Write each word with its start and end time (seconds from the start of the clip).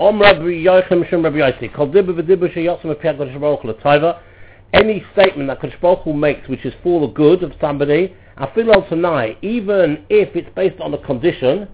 Om 0.00 0.20
Rabbi 0.20 0.62
Shem 1.10 1.22
Rabbi 1.24 1.38
Yossi, 1.38 1.74
Kol 1.74 1.88
Dibba 1.88 2.14
V'Dibba 2.14 2.54
Sheyotzim 2.54 2.92
Api 2.92 3.08
HaKadosh 3.08 3.40
Baruch 3.40 4.16
any 4.72 5.04
statement 5.12 5.48
that 5.48 5.60
Kadosh 5.60 5.80
Baruch 5.80 6.02
Hu 6.04 6.12
makes 6.12 6.46
which 6.48 6.64
is 6.64 6.74
for 6.82 7.00
the 7.00 7.12
good 7.12 7.42
of 7.42 7.52
somebody, 7.60 8.14
Afil 8.38 8.88
tonight, 8.88 9.38
even 9.42 10.04
if 10.08 10.36
it's 10.36 10.48
based 10.54 10.80
on 10.80 10.94
a 10.94 10.98
condition, 10.98 11.66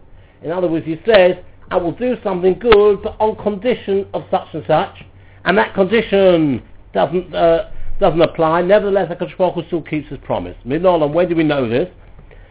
in 0.43 0.51
other 0.51 0.69
words, 0.69 0.87
he 0.87 0.99
says, 1.05 1.37
I 1.71 1.77
will 1.77 1.93
do 1.93 2.17
something 2.23 2.59
good, 2.59 3.03
but 3.03 3.17
on 3.21 3.37
condition 3.37 4.07
of 4.15 4.25
such 4.31 4.49
and 4.55 4.65
such, 4.67 5.05
and 5.45 5.59
that 5.59 5.75
condition 5.75 6.63
doesn't 6.95 7.35
uh, 7.35 7.71
doesn't 8.01 8.23
apply. 8.23 8.63
Nevertheless, 8.63 9.11
HaKadosh 9.11 9.37
Baruch 9.37 9.55
Hu 9.55 9.67
still 9.67 9.83
keeps 9.83 10.09
his 10.09 10.19
promise. 10.21 10.57
Minolam, 10.67 11.13
where 11.13 11.29
do 11.29 11.35
we 11.35 11.45
know 11.45 11.69
this? 11.69 11.91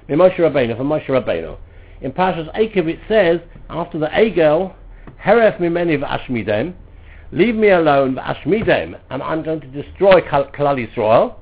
Moshe 0.08 0.38
Rabbeinu, 0.38 0.78
from 0.78 0.90
Moshe 0.90 1.08
Rabbeinu. 1.08 1.58
In 2.02 2.12
Parshas 2.12 2.54
Eikev 2.56 2.88
it 2.88 3.00
says, 3.08 3.40
after 3.70 3.98
the 3.98 4.08
Egel, 4.08 4.76
Heref 5.24 5.58
mimeni 5.60 5.98
v'ashmidem, 5.98 6.74
leave 7.32 7.56
me 7.56 7.70
alone 7.70 8.16
v'ashmidem, 8.16 9.00
and 9.10 9.24
I'm 9.24 9.42
going 9.42 9.62
to 9.62 9.68
destroy 9.68 10.20
Klal 10.22 10.52
Yisrael, 10.54 11.36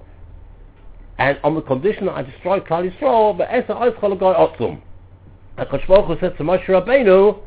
and 1.18 1.40
on 1.44 1.56
the 1.56 1.62
condition 1.62 2.06
that 2.06 2.14
I 2.14 2.22
destroy 2.22 2.60
Klal 2.60 2.92
Yisrael, 2.92 3.38
v'esa 3.38 3.70
oitzchol 3.70 4.20
goy 4.20 4.34
otzum. 4.34 4.82
And 5.58 5.68
Baruch 5.88 6.20
said 6.20 6.38
to 6.38 6.44
Moshe 6.44 6.66
Rabbeinu, 6.66 7.40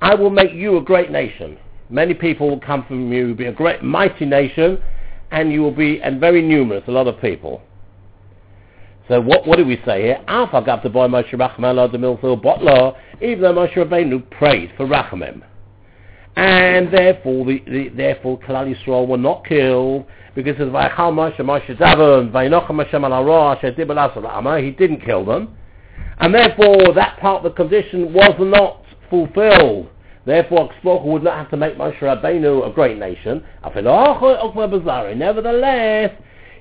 I 0.00 0.14
will 0.14 0.30
make 0.30 0.52
you 0.52 0.76
a 0.76 0.80
great 0.80 1.10
nation. 1.10 1.58
Many 1.90 2.14
people 2.14 2.48
will 2.48 2.60
come 2.60 2.84
from 2.86 3.12
you, 3.12 3.34
be 3.34 3.46
a 3.46 3.52
great, 3.52 3.82
mighty 3.82 4.24
nation, 4.24 4.80
and 5.30 5.52
you 5.52 5.62
will 5.62 5.74
be, 5.74 6.00
and 6.00 6.20
very 6.20 6.42
numerous, 6.42 6.84
a 6.86 6.90
lot 6.92 7.08
of 7.08 7.20
people. 7.20 7.60
So 9.08 9.20
what, 9.20 9.46
what 9.46 9.56
do 9.56 9.64
we 9.64 9.80
say 9.84 10.02
here? 10.02 10.24
Alpha 10.26 10.62
got 10.64 10.82
the 10.82 10.90
boy 10.90 11.06
Moshe 11.06 11.32
Rachman 11.32 11.76
even 13.20 13.40
though 13.40 13.54
Moshe 13.54 13.74
Rabbeinu 13.74 14.30
prayed 14.30 14.72
for 14.76 14.86
Rachamim. 14.86 15.42
And 16.36 16.92
therefore, 16.92 17.46
the, 17.46 17.62
the, 17.66 17.88
therefore, 17.88 18.38
Kalal 18.40 18.74
Yisrael 18.74 19.08
were 19.08 19.16
not 19.16 19.46
killed, 19.46 20.04
because 20.34 20.60
of 20.60 20.68
Vayachal 20.68 21.12
Moshe, 21.12 21.38
Moshe 21.38 21.78
Davon, 21.78 22.30
Vayinochem 22.30 22.84
Hashem 22.84 23.04
al 23.04 23.10
Arah, 23.10 23.56
Asher 23.56 24.62
he 24.62 24.70
didn't 24.70 25.00
kill 25.00 25.24
them. 25.24 25.56
And 26.18 26.34
therefore, 26.34 26.92
that 26.94 27.18
part 27.20 27.38
of 27.38 27.42
the 27.44 27.50
condition 27.56 28.12
was 28.12 28.34
not 28.38 28.84
fulfilled. 29.08 29.88
Therefore, 30.26 30.70
Kspocha 30.74 31.04
would 31.06 31.22
not 31.22 31.36
have 31.38 31.50
to 31.50 31.56
make 31.56 31.78
Moshe 31.78 31.98
Rabbeinu 32.00 32.68
a 32.68 32.72
great 32.72 32.98
nation. 32.98 33.42
Nevertheless, 35.18 36.10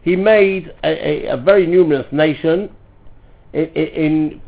he 0.04 0.16
made 0.16 0.74
a, 0.84 0.88
a, 0.88 1.26
a 1.34 1.38
very 1.38 1.68
numerous 1.68 2.06
nation. 2.14 2.70
In, 3.54 4.40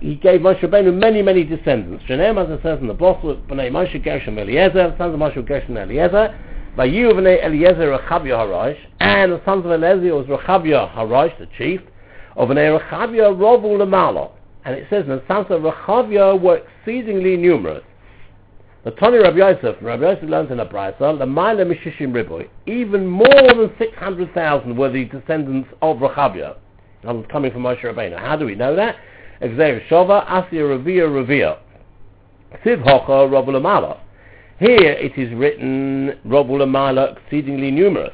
he 0.00 0.16
gave 0.16 0.40
Moshe 0.40 0.60
Rabbeinu 0.60 0.94
many, 0.94 1.22
many 1.22 1.44
descendants. 1.44 2.04
Shenem, 2.04 2.42
as 2.42 2.50
it 2.50 2.62
says 2.62 2.78
in 2.80 2.88
the 2.88 2.94
Bosworth, 2.94 3.38
B'nai 3.48 3.70
Moshe 3.70 4.02
Gershom 4.02 4.38
Eliezer, 4.38 4.94
sons 4.98 5.14
of 5.14 5.20
Moshe 5.20 5.46
Gershom 5.46 5.76
Eliezer, 5.76 6.36
Vayu 6.76 7.12
B'nai 7.12 7.44
Eliezer 7.44 7.96
Rechabia 7.96 8.36
Harash, 8.36 8.78
and 9.00 9.32
the 9.32 9.40
sons 9.44 9.64
of 9.64 9.70
Eliezer 9.70 10.14
was 10.14 10.26
Rechabia 10.26 10.92
Harash, 10.94 11.38
the 11.38 11.46
chief, 11.56 11.80
of 12.36 12.48
B'nai 12.48 12.80
Rechabia 12.80 13.36
Rovu 13.36 13.78
Lamalo. 13.78 14.32
And 14.64 14.74
it 14.74 14.86
says, 14.90 15.06
the 15.06 15.22
sons 15.28 15.46
of 15.50 15.62
Rechavia 15.62 16.40
were 16.40 16.58
exceedingly 16.58 17.36
numerous. 17.36 17.84
The 18.84 18.92
Tony 18.92 19.18
Rabbi 19.18 19.36
Yosef, 19.36 19.76
Rabbi 19.82 20.02
Yosef 20.02 20.28
learns 20.28 20.50
in 20.50 20.60
a 20.60 20.66
Brisa, 20.66 21.18
the 21.18 21.26
Maila 21.26 21.70
Mishishim 21.70 22.12
Riboy, 22.12 22.48
even 22.66 23.06
more 23.06 23.26
than 23.26 23.70
600,000 23.78 24.76
were 24.76 24.90
the 24.90 25.04
descendants 25.04 25.68
of 25.82 25.98
was 25.98 27.26
coming 27.30 27.52
from 27.52 27.62
Moshe 27.62 27.82
Rabbeinu. 27.82 28.18
How 28.18 28.36
do 28.36 28.46
we 28.46 28.54
know 28.54 28.74
that? 28.76 28.96
Exer 29.42 29.80
Shova, 29.88 30.26
Asya 30.26 30.52
Ravia 30.52 31.08
Ravia. 31.08 31.58
Siv 32.62 32.84
Hocha, 32.84 33.26
Rabulamala. 33.26 33.98
Here 34.58 34.92
it 34.92 35.16
is 35.16 35.34
written, 35.34 36.18
Rabulamala 36.26 37.16
exceedingly 37.16 37.70
numerous. 37.70 38.12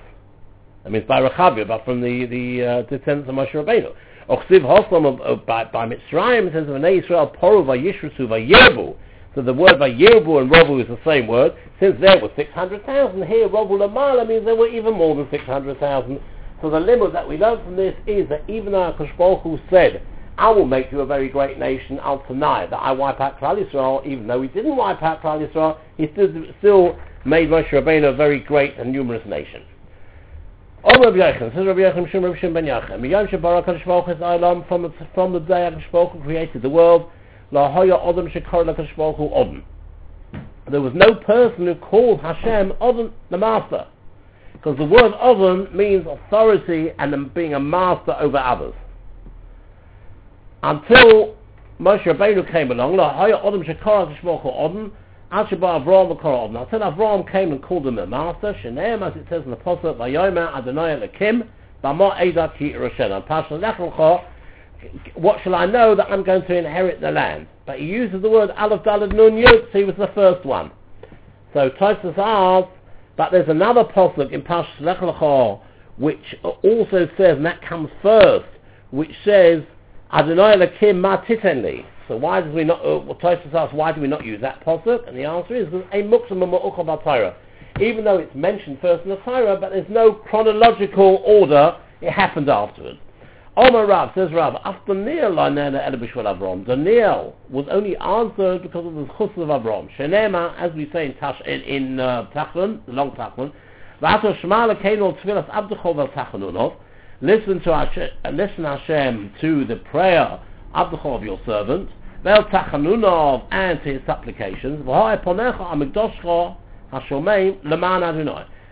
I 0.84 0.88
mean, 0.88 1.02
it's 1.02 1.08
by 1.08 1.20
Rechavia, 1.20 1.66
but 1.66 1.84
from 1.84 2.00
the, 2.00 2.26
the 2.26 2.64
uh, 2.64 2.82
descendants 2.82 3.28
of 3.28 3.34
Moshe 3.34 3.50
Rabbeinu. 3.54 3.92
Ochsiv 4.28 4.62
Hoslam 4.62 5.44
by, 5.46 5.64
by 5.64 5.88
Mitzrayim, 5.88 6.46
it 6.46 6.52
says, 6.52 6.66
V'nei 6.68 7.02
Yisrael 7.02 7.36
poru 7.36 7.64
v'yishrusu 7.64 8.20
v'yirbu. 8.20 8.94
So 9.34 9.42
the 9.42 9.52
word 9.52 9.80
v'yirbu 9.80 10.42
and 10.42 10.48
robu 10.48 10.80
is 10.80 10.86
the 10.86 10.98
same 11.04 11.26
word. 11.26 11.54
Since 11.80 11.96
there 12.00 12.20
were 12.22 12.30
600,000, 12.36 13.26
here 13.26 13.48
robu 13.48 14.28
means 14.28 14.44
there 14.44 14.54
were 14.54 14.68
even 14.68 14.94
more 14.94 15.16
than 15.16 15.28
600,000. 15.32 16.20
So 16.62 16.70
the 16.70 16.78
limit 16.78 17.12
that 17.12 17.28
we 17.28 17.36
learn 17.36 17.64
from 17.64 17.74
this 17.74 17.96
is 18.06 18.28
that 18.28 18.48
even 18.48 18.72
though 18.72 18.94
Akash 18.96 19.70
said, 19.70 20.02
I 20.38 20.50
will 20.50 20.66
make 20.66 20.92
you 20.92 21.00
a 21.00 21.06
very 21.06 21.30
great 21.30 21.58
nation, 21.58 21.98
I'll 22.02 22.22
deny 22.28 22.66
that 22.66 22.76
I 22.76 22.92
wipe 22.92 23.20
out 23.20 23.40
Klal 23.40 23.56
Yisrael, 23.56 24.06
even 24.06 24.26
though 24.26 24.42
he 24.42 24.48
didn't 24.48 24.76
wipe 24.76 25.02
out 25.02 25.22
Klal 25.22 25.40
Yisrael, 25.40 25.78
he 25.96 26.06
still, 26.58 26.98
made 27.24 27.48
Moshe 27.48 27.70
Rabbeinu 27.70 28.10
a 28.10 28.12
very 28.14 28.40
great 28.40 28.76
and 28.78 28.92
numerous 28.92 29.26
nation. 29.26 29.62
Om 30.84 31.00
Rabbi 31.00 31.38
from 34.68 34.82
the, 34.82 34.92
from 35.14 35.32
the 35.32 35.40
day 35.40 35.54
Kadosh 35.54 35.90
Baruch 35.90 36.12
Hu 36.12 36.20
created 36.22 36.60
the 36.62 36.68
world. 36.68 37.10
There 37.50 37.62
was 40.80 40.92
no 40.94 41.14
person 41.14 41.66
who 41.66 41.74
called 41.76 42.20
Hashem 42.20 42.72
Odom 42.80 43.12
the 43.30 43.38
master, 43.38 43.86
because 44.52 44.76
the 44.76 44.84
word 44.84 45.12
Odom 45.14 45.72
means 45.74 46.06
authority 46.06 46.92
and 46.98 47.32
being 47.34 47.54
a 47.54 47.60
master 47.60 48.14
over 48.20 48.36
others. 48.36 48.74
Until 50.62 51.36
Moshe 51.80 52.04
Rabbeinu 52.04 52.50
came 52.50 52.70
along, 52.70 52.96
Ashabah 55.32 55.84
Avram 55.84 57.30
came 57.30 57.52
and 57.52 57.62
called 57.62 57.86
him 57.86 57.98
a 57.98 58.06
master. 58.06 58.54
Sheneim, 58.62 59.02
as 59.02 59.16
it 59.16 59.26
says 59.28 59.42
in 59.44 59.50
the 59.50 59.56
Apostle, 59.56 59.94
Vayomer 59.94 60.54
Adonai 60.56 60.96
Elokim, 60.96 61.48
Bama. 61.82 63.26
Pasha 63.26 63.54
Lechlecha, 63.54 64.24
what 65.14 65.40
shall 65.42 65.54
I 65.54 65.66
know 65.66 65.94
that 65.96 66.10
I'm 66.10 66.22
going 66.22 66.42
to 66.42 66.56
inherit 66.56 67.00
the 67.00 67.10
land? 67.10 67.48
But 67.66 67.80
he 67.80 67.86
uses 67.86 68.22
the 68.22 68.30
word 68.30 68.50
Aleph 68.52 68.82
Dalad 68.82 69.14
Nun 69.14 69.32
Yud, 69.32 69.72
so 69.72 69.78
he 69.78 69.84
was 69.84 69.96
the 69.96 70.10
first 70.14 70.46
one. 70.46 70.70
So 71.52 71.70
Tosfos 71.70 72.16
asks, 72.16 72.70
but 73.16 73.32
there's 73.32 73.48
another 73.48 73.80
Apostle 73.80 74.28
in 74.28 74.42
Pasha 74.42 74.70
Lechlecha, 74.80 75.60
which 75.96 76.36
also 76.44 77.08
says, 77.16 77.36
and 77.36 77.46
that 77.46 77.62
comes 77.62 77.90
first, 78.00 78.46
which 78.90 79.12
says, 79.24 79.62
Adonai 80.12 80.56
Elokim 80.56 81.00
Ma 81.00 81.22
Titenli. 81.24 81.84
So 82.08 82.16
why 82.16 82.40
do 82.40 82.52
we 82.52 82.64
not? 82.64 82.80
Uh, 82.80 83.00
well, 83.00 83.16
Tosfos 83.16 83.52
asks, 83.52 83.74
why 83.74 83.92
do 83.92 84.00
we 84.00 84.06
not 84.06 84.24
use 84.24 84.40
that 84.40 84.64
pasuk? 84.64 85.08
And 85.08 85.16
the 85.16 85.24
answer 85.24 85.56
is 85.56 85.66
a 85.92 86.02
muksam 86.02 87.34
Even 87.80 88.04
though 88.04 88.18
it's 88.18 88.34
mentioned 88.34 88.78
first 88.80 89.04
in 89.04 89.10
the 89.10 89.16
Torah, 89.16 89.56
but 89.60 89.70
there's 89.70 89.88
no 89.90 90.12
chronological 90.12 91.22
order. 91.24 91.76
It 92.00 92.10
happened 92.10 92.48
afterwards. 92.48 92.98
Omar 93.58 93.86
Rav 93.86 94.10
says 94.14 94.30
Rav, 94.34 94.54
after 94.66 94.94
Neil 94.94 95.34
the 95.34 96.76
Neil 96.76 97.34
was 97.48 97.66
only 97.70 97.96
answered 97.96 98.62
because 98.62 98.86
of 98.86 98.94
the 98.94 99.06
chus 99.16 99.30
of 99.38 99.48
Avram. 99.48 99.88
Shenema, 99.96 100.54
as 100.58 100.74
we 100.74 100.90
say 100.92 101.06
in 101.06 101.14
Tash 101.14 101.40
in, 101.46 101.62
in 101.62 101.98
uh, 101.98 102.28
Tachlon, 102.34 102.84
the 102.84 102.92
long 102.92 103.12
Tachlon, 103.12 103.50
V'ato 104.02 104.38
Shema 104.42 104.68
Lekeinu 104.68 105.18
Tfilas 105.22 105.50
Abduchov 105.50 106.12
Tachlonov. 106.12 106.76
Listen 107.22 107.60
to 107.62 107.74
Hashem, 107.74 108.10
uh, 108.24 108.30
listen 108.30 108.64
Hashem 108.64 109.32
to 109.40 109.64
the 109.64 109.76
prayer 109.76 110.38
Abduchov, 110.74 111.24
your 111.24 111.40
servant, 111.46 111.88
Vel 112.22 112.44
Tachanunov, 112.44 113.46
and 113.50 113.82
to 113.82 113.94
his 113.94 114.02
supplications, 114.04 114.84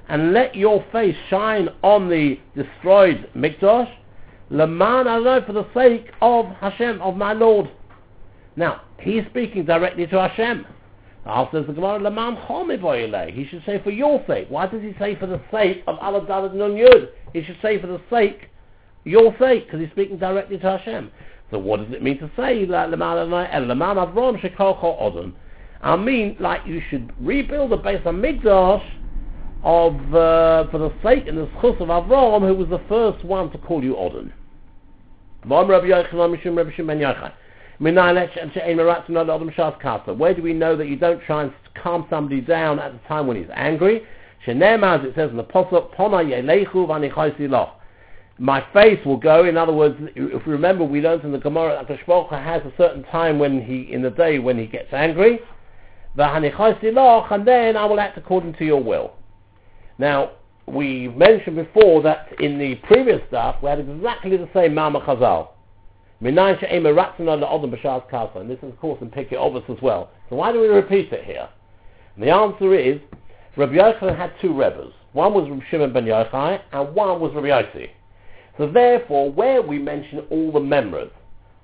and 0.09 0.33
let 0.35 0.55
your 0.55 0.85
face 0.93 1.17
shine 1.31 1.69
on 1.83 2.09
the 2.11 2.39
destroyed 2.55 3.31
Mikdash, 3.35 3.91
Leman 4.51 5.07
Adonai, 5.07 5.47
for 5.47 5.55
the 5.55 5.67
sake 5.73 6.11
of 6.21 6.45
Hashem, 6.61 7.01
of 7.01 7.17
my 7.17 7.33
Lord. 7.33 7.71
Now, 8.57 8.83
he's 9.01 9.25
speaking 9.31 9.65
directly 9.65 10.07
to 10.09 10.21
Hashem. 10.21 10.67
After 11.27 11.63
the 11.63 11.73
Gemara, 11.73 11.99
Leman 12.01 12.37
He 13.33 13.47
should 13.47 13.63
say 13.65 13.81
for 13.83 13.91
your 13.91 14.23
sake. 14.27 14.47
Why 14.51 14.67
does 14.67 14.83
he 14.83 14.95
say 14.99 15.15
for 15.17 15.27
the 15.27 15.41
sake 15.51 15.83
of 15.87 15.99
Allah 15.99 16.21
Dalad 16.27 16.55
Nun 16.55 16.73
Yud? 16.73 17.09
He 17.33 17.43
should 17.43 17.59
say 17.63 17.81
for 17.81 17.87
the 17.87 18.01
sake, 18.11 18.51
your 19.05 19.35
sake, 19.39 19.67
because 19.67 19.81
he's 19.81 19.91
speaking 19.91 20.19
directly 20.19 20.59
to 20.59 20.79
Hashem. 20.79 21.11
So 21.51 21.59
what 21.59 21.81
does 21.81 21.93
it 21.95 22.03
mean 22.03 22.19
to 22.19 22.31
say 22.37 22.67
that? 22.67 22.93
I 25.83 25.97
mean, 25.97 26.37
like 26.41 26.67
you 26.67 26.83
should 26.91 27.13
rebuild 27.21 27.71
the 27.71 27.77
base 27.77 28.01
of 28.05 28.15
Mikdash 28.15 28.83
of 29.63 29.95
uh, 30.15 30.71
for 30.71 30.79
the 30.79 30.93
sake 31.03 31.27
and 31.27 31.39
the 31.39 31.47
schus 31.59 31.81
of 31.81 31.89
Avram, 31.89 32.47
who 32.47 32.55
was 32.55 32.69
the 32.69 32.81
first 32.89 33.25
one 33.25 33.51
to 33.51 33.59
call 33.59 33.83
you 33.83 33.97
Odin. 33.97 34.33
Where 37.79 37.93
do 40.35 40.43
we 40.43 40.53
know 40.53 40.77
that 40.77 40.87
you 40.87 40.97
don't 40.97 41.23
try 41.23 41.43
and 41.43 41.53
calm 41.83 42.07
somebody 42.09 42.41
down 42.41 42.79
at 42.79 42.93
the 42.93 42.99
time 43.09 43.27
when 43.27 43.37
he's 43.37 43.51
angry? 43.55 44.03
As 44.47 44.55
it 44.57 45.15
says 45.15 45.31
in 45.31 45.37
the 45.37 45.45
Pasuk, 45.45 45.97
my 48.39 48.67
face 48.73 48.99
will 49.07 49.17
go. 49.17 49.45
In 49.45 49.57
other 49.57 49.73
words, 49.73 49.97
if 50.17 50.47
we 50.47 50.53
remember, 50.53 50.85
we 50.85 51.01
learned 51.01 51.25
in 51.25 51.33
the 51.33 51.39
Gemara 51.39 51.85
that 51.89 52.07
Baruch 52.07 52.31
has 52.31 52.63
a 52.63 52.73
certain 52.77 53.05
time 53.05 53.39
when 53.39 53.63
he, 53.63 53.93
in 53.93 54.03
the 54.03 54.11
day 54.11 54.39
when 54.39 54.59
he 54.59 54.67
gets 54.67 54.93
angry. 54.93 55.41
and 56.17 56.45
then 57.47 57.77
I 57.77 57.85
will 57.87 58.01
act 58.01 58.19
according 58.19 58.55
to 58.55 58.65
your 58.65 58.83
will. 58.83 59.13
Now, 59.99 60.33
we 60.67 61.09
mentioned 61.09 61.57
before 61.57 62.03
that 62.03 62.29
in 62.41 62.59
the 62.59 62.75
previous 62.87 63.21
stuff 63.29 63.57
we 63.63 63.69
had 63.69 63.81
exactly 63.81 64.37
the 64.37 64.49
same 64.55 64.75
Mama 64.75 65.01
Chazal. 65.01 65.49
And 66.25 66.39
this 68.51 68.59
is 68.59 68.71
of 68.71 68.81
course 68.81 68.99
in 69.03 69.11
Pirkei 69.11 69.35
Avos 69.35 69.69
as 69.69 69.83
well. 69.83 70.11
So 70.31 70.37
why 70.37 70.53
do 70.53 70.61
we 70.61 70.69
repeat 70.69 71.13
it 71.13 71.25
here? 71.25 71.49
And 72.15 72.25
the 72.25 72.31
answer 72.31 72.75
is, 72.75 72.99
Rabbi 73.57 73.75
Yochanan 73.75 74.17
had 74.17 74.33
two 74.41 74.55
Rebbes. 74.55 74.93
One 75.13 75.35
was 75.35 75.49
Rabbi 75.51 75.63
Shimon 75.71 75.93
ben 75.93 76.07
Yochai 76.07 76.61
and 76.73 76.95
one 76.95 77.21
was 77.21 77.33
Rabbi 77.35 77.49
Yossi. 77.49 77.91
So 78.57 78.67
therefore, 78.71 79.31
where 79.33 79.61
we 79.61 79.79
mention 79.79 80.21
all 80.31 80.51
the 80.51 80.61
members 80.61 81.11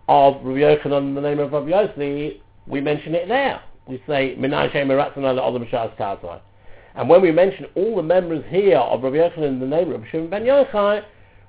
of 0.09 0.35
Rabbi 0.45 0.61
Yochanan 0.61 1.09
in 1.09 1.15
the 1.15 1.23
name 1.23 1.39
of 1.39 1.53
Rabbi 1.53 1.71
Yossi, 1.71 2.41
we 2.67 2.81
mention 2.83 3.15
it 3.15 3.29
there. 3.29 3.63
We 3.87 4.03
say, 4.07 4.37
Minai 4.39 4.71
Shem 4.73 4.89
Kasai. 4.89 6.41
And 6.97 7.09
when 7.09 7.23
we 7.23 7.33
mention 7.33 7.67
all 7.77 7.97
the 7.97 8.03
members 8.03 8.45
here 8.51 8.77
of 8.77 9.03
Rabbi 9.03 9.17
Yochanan 9.17 9.49
in 9.49 9.61
the 9.61 9.67
name 9.67 9.89
of 9.91 10.01
Rabbi 10.01 10.11
Shimon 10.11 10.29
ben 10.29 10.43
Yochai, 10.43 11.03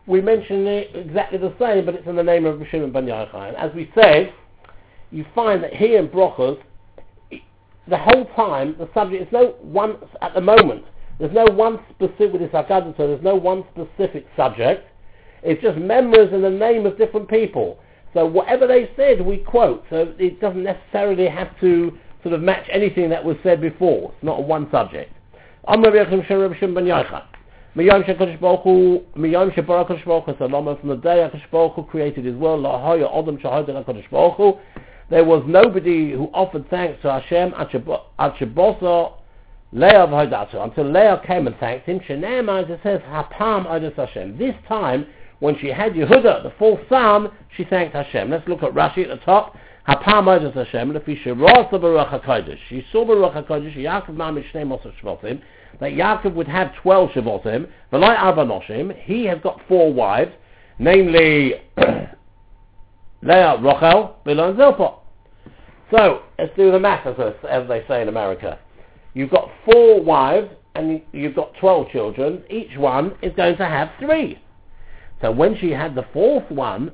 we 0.08 0.22
mention 0.22 0.66
it 0.68 0.96
exactly 0.96 1.38
the 1.38 1.54
same, 1.60 1.86
but 1.86 1.96
it's 1.96 2.08
in 2.08 2.16
the 2.16 2.24
name 2.24 2.46
of 2.46 2.62
Shimon 2.70 2.92
ben 2.92 3.06
Yochai. 3.06 3.50
And 3.50 3.58
as 3.58 3.74
we 3.76 3.92
said, 3.96 4.34
you 5.12 5.26
find 5.36 5.64
that 5.64 5.74
here 5.74 6.00
in 6.00 6.08
Brochus, 6.08 6.58
the 7.88 7.98
whole 7.98 8.26
time, 8.36 8.76
the 8.80 8.90
subject 8.94 9.24
is 9.24 9.28
no 9.32 9.56
one, 9.62 9.98
at 10.22 10.34
the 10.34 10.42
moment, 10.42 10.86
there's 11.20 11.34
no 11.34 11.46
one 11.46 11.80
specific, 11.92 12.34
with 12.34 12.42
this 12.42 12.52
Haggadah, 12.52 12.98
so 12.98 13.08
there's 13.08 13.24
no 13.24 13.36
one 13.36 13.64
specific 13.74 14.26
subject. 14.36 14.88
It's 15.44 15.62
just 15.62 15.78
members 15.78 16.34
in 16.34 16.42
the 16.42 16.50
name 16.50 16.86
of 16.86 16.98
different 16.98 17.28
people. 17.28 17.80
So 18.14 18.26
whatever 18.26 18.68
they 18.68 18.90
said, 18.96 19.22
we 19.26 19.38
quote. 19.38 19.84
So 19.90 20.14
it 20.18 20.40
doesn't 20.42 20.64
necessarily 20.64 21.28
have 21.28 21.60
to 21.62 21.98
sort 22.24 22.34
of 22.34 22.42
match 22.42 22.68
anything 22.72 23.10
that 23.10 23.24
was 23.24 23.38
said 23.44 23.62
before. 23.62 24.12
It's 24.14 24.24
not 24.24 24.44
one 24.44 24.70
subject. 24.72 25.12
From 27.74 27.86
the 27.86 27.92
day 31.02 31.30
HaKadosh 31.30 31.88
created 31.90 32.26
his 32.26 32.36
world, 32.36 32.66
Hu, 34.36 34.54
there 35.10 35.24
was 35.24 35.44
nobody 35.48 36.12
who 36.12 36.30
offered 36.34 36.70
thanks 36.70 37.02
to 37.02 37.12
Hashem 37.14 37.54
at 37.58 37.70
Shabosa 37.70 39.14
Leah 39.72 40.50
until 40.54 40.92
Leah 40.92 41.22
came 41.26 41.48
and 41.48 41.56
thanked 41.60 41.86
him. 41.86 42.02
Shene'emah, 42.02 42.70
it 42.70 42.80
says, 42.84 43.00
Hapam 43.08 43.66
Odas 43.66 43.96
Hashem. 43.96 44.38
This 44.38 44.56
time, 44.68 45.08
when 45.40 45.58
she 45.60 45.68
had 45.68 45.94
Yehuda, 45.94 46.44
the 46.44 46.52
fourth 46.60 46.82
son, 46.90 47.32
she 47.56 47.64
thanked 47.64 47.96
Hashem. 47.96 48.30
Let's 48.30 48.46
look 48.50 48.64
at 48.64 48.74
Rashi 48.74 49.10
at 49.10 49.18
the 49.18 49.24
top. 49.24 49.56
Hapam 49.88 50.26
Odas 50.26 50.54
Hashem, 50.56 50.92
Lefi 50.92 51.24
Shirasa 51.24 51.80
Baruch 51.80 52.22
HaKodesh. 52.22 52.60
She 52.68 52.86
saw 52.92 53.06
Baruch 53.06 53.48
HaKodesh, 53.48 53.78
Yaakov 53.78 54.16
Mamish 54.16 54.52
Shnei 54.52 54.66
Moshe 54.68 54.92
Shvotim, 55.02 55.42
that 55.80 55.92
Yaakov 55.92 56.34
would 56.36 56.48
have 56.48 56.74
twelve 56.82 57.12
Shavotim, 57.12 57.68
V'lai 57.92 58.18
Arba 58.18 58.46
Noshim, 58.46 58.96
he 59.04 59.26
has 59.26 59.40
got 59.42 59.62
four 59.68 59.94
wives, 59.94 60.32
namely 60.80 61.54
Leah, 61.78 63.58
Rochel, 63.60 64.14
Bilhah, 64.26 64.50
and 64.50 64.58
Zilpah. 64.58 64.96
So, 65.96 66.24
let's 66.40 66.56
do 66.56 66.72
the 66.72 66.80
math, 66.80 67.06
as, 67.06 67.16
as 67.50 67.68
they 67.68 67.84
say 67.88 68.02
in 68.02 68.08
America. 68.08 68.60
You've 69.14 69.30
got 69.30 69.50
four 69.66 70.02
wives, 70.02 70.50
and 70.76 71.02
you've 71.12 71.36
got 71.36 71.54
twelve 71.60 71.90
children. 71.90 72.44
Each 72.50 72.78
one 72.78 73.16
is 73.22 73.34
going 73.36 73.58
to 73.58 73.66
have 73.66 73.90
three. 74.00 74.40
So 75.22 75.32
when 75.32 75.58
she 75.58 75.70
had 75.72 75.96
the 75.96 76.06
fourth 76.14 76.50
one, 76.50 76.94